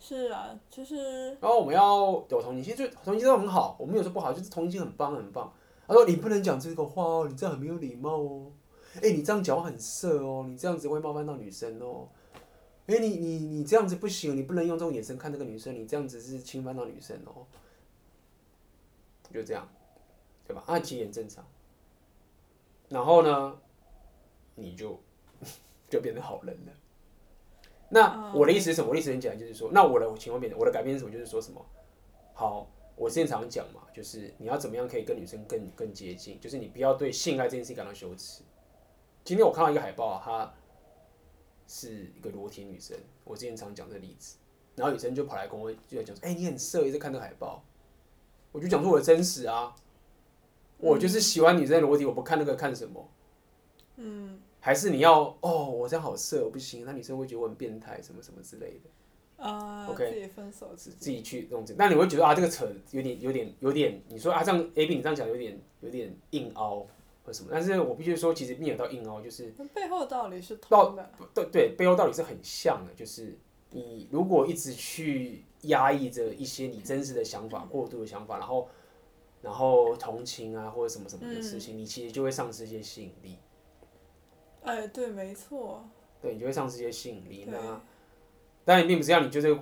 [0.00, 1.30] 是啊，就是。
[1.40, 5.52] 然后我们要有同情心，就同情心都很好，我们有时候不好，就是同情心很棒很棒。
[5.86, 8.52] 他说你不能讲这个话哦，你这样很没有礼貌哦。
[9.02, 12.08] 哎，你这样讲很色哦，你这样子会冒犯到女生哦。
[12.86, 17.46] 哎，你你你这样子不行，你不能用这种眼神看这个女生，你这样子是侵犯到女生哦。
[19.32, 19.68] 就这样，
[20.46, 20.62] 对吧？
[20.66, 21.44] 啊，其实很正常。
[22.88, 23.58] 然后呢，
[24.54, 24.98] 你就
[25.90, 26.72] 就变成好人了。
[27.90, 28.88] 那我的意思是什么？
[28.88, 31.10] 我的意思很简单，就是说，那我的情况变成，我的改变是什么？
[31.10, 31.64] 就是说什么？
[32.34, 38.42] 好，我之前常讲嘛，就是你要怎么样可以跟女生更更接近，就是你不要对性爱这件事情感到羞耻。
[39.24, 40.54] 今天我看到一个海报啊，她
[41.66, 44.36] 是一个裸体女生，我之前常讲这个例子，
[44.76, 47.64] 然后女生就跑来跟我就在讲说，哎，你很色，一直看这个海报，
[48.52, 49.74] 我就讲出我的真实啊，
[50.76, 53.08] 我就是喜欢女生裸体，我不看那个看什么？
[53.96, 54.40] 嗯。
[54.60, 58.90] 还是你要哦，我这样好色，我不行，那女生会觉得我很变态，什么什么之类的。
[59.38, 66.84] 啊、uh, OK，自己分手自己，自己去弄这，那你会觉得啊，这个扯有点有点有点，你说啊，这样 A B 你这样讲有点有点硬凹
[67.24, 71.08] 或什么，但是我必须说，其实没有到硬凹，就是背后道理是同的。
[71.32, 73.38] 对对，背后道理是很像的，就是
[73.70, 78.68] 你如果一直去压抑着一些你真实的想法、过度的想法，然后
[79.40, 83.36] 然后同情啊或者什么什么的事情，嗯、你其实就会丧失一些吸引力。
[84.68, 85.82] 哎，对，没错。
[86.20, 87.46] 对，你就会丧失一些吸引力。
[87.48, 87.58] 那
[88.64, 89.58] 当然并不是要你就是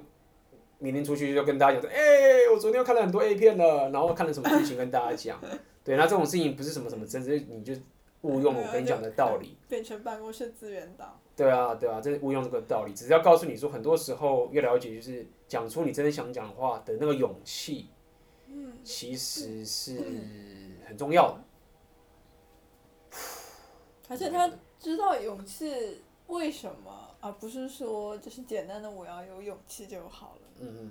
[0.78, 5.40] 明天出去就跟大家讲说，哎，我昨天又看了很多 A 片了，然后看了什么剧情跟大家讲。
[5.84, 7.72] 对，那这种事情不是什么什么真，是你就
[8.22, 9.56] 误用我跟你讲的道理。
[9.68, 11.20] 变成办公室资源档。
[11.36, 12.92] 对啊，对啊，这是误用这个道理。
[12.92, 17.90] 只是要告诉你说，很多时候越了解，就是讲出你真的想讲的话的那个勇气，
[18.82, 20.00] 其实是
[20.86, 21.44] 很重要的。
[24.08, 30.48] 而且他知道勇气为什么，而不是说就是简单的我要有勇气就好了。
[30.60, 30.90] 嗯嗯，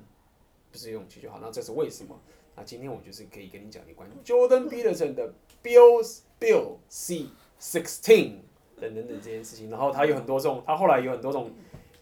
[0.72, 2.20] 不是勇气就好，那这是为什么？
[2.56, 7.28] 那今天我就是可以跟你讲一关于 Jordan Peterson 的 Bills Bill C
[7.60, 8.38] Sixteen
[8.80, 9.70] 等等等这件事情。
[9.70, 11.52] 然后他有很多种，他后来有很多种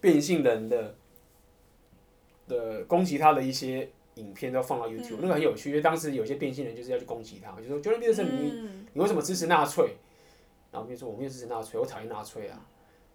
[0.00, 0.94] 变性人的
[2.46, 9.96] 的攻击他的一些影片都放到 YouTube，那个很有趣，因为当时有些变性人就是要去攻击他，就说 Jordan Peterson 你你为什么支持纳粹？
[10.74, 12.60] 然后比如说我没有支持纳粹，我讨厌纳粹啊。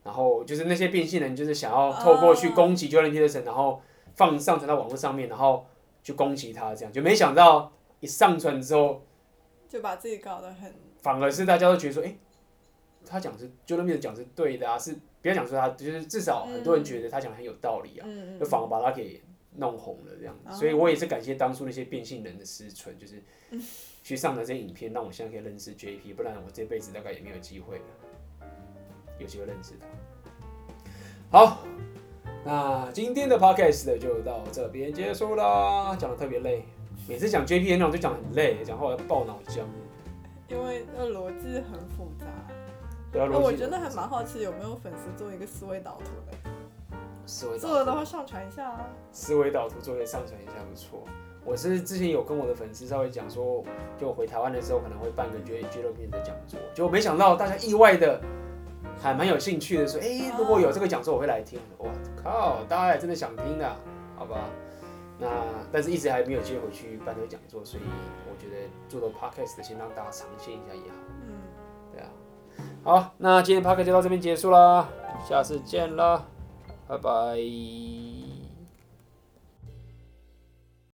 [0.01, 3.81] 然后就是那些变性人就是想要透过去攻击 Jordan Peterson，然后
[4.15, 5.67] 放上传到网络上面，然后
[6.01, 9.03] 去攻击他，这样就没想到一上传之后，
[9.67, 12.15] 就把自己搞得很，反而是大家都觉得说，哎，
[13.05, 18.07] 他讲是 Jordan Peterson 讲是对的啊，是不要讲说他，就是至少很多人觉得他讲的很有道理啊，
[18.39, 19.21] 就反而把他给
[19.57, 20.55] 弄红了这样子。
[20.55, 23.21] 所以我也是感谢当初那些变性人的思存，就是。
[24.01, 28.47] 去上的这些影片，让我现在可以认识 JP，不然我这辈子大概也没有机会了，
[29.19, 31.37] 有机会认识他。
[31.37, 31.59] 好，
[32.43, 36.65] 那今天的 podcast 就到这边结束啦，讲的特别累，
[37.07, 39.61] 每次讲 JP 那种就讲很累，讲话要爆脑浆。
[40.47, 42.25] 因为那逻辑很复杂。
[43.11, 43.29] 对啊。
[43.31, 46.37] 我真的还蛮好奇，有没有粉丝做一个思维导图的？
[47.27, 48.87] 思维做了的话上传一下啊。
[49.11, 51.05] 思维导图做一个上传一下不错。
[51.49, 53.63] 我是之前有跟我的粉丝稍微讲说，
[53.97, 58.21] 就我回台湾的时候可能会办个绝绝乐片的讲座，结果没想到大家意外的
[59.01, 61.59] 还蛮有兴趣的，说，哎、欸，如果有这个讲座我会来听。
[61.79, 61.89] 哇
[62.21, 63.75] 靠，大家还真的想听啊？
[64.15, 64.45] 好吧，
[65.17, 65.27] 那
[65.71, 67.83] 但是一直还没有机会回去办这个讲座，所以
[68.29, 70.97] 我觉得做个 podcast 的先让大家尝鲜一下也好。
[71.25, 71.33] 嗯，
[71.91, 72.09] 对啊。
[72.83, 74.87] 好，那今天 podcast 就到这边结束啦，
[75.27, 76.23] 下次见啦，
[76.87, 78.08] 拜拜。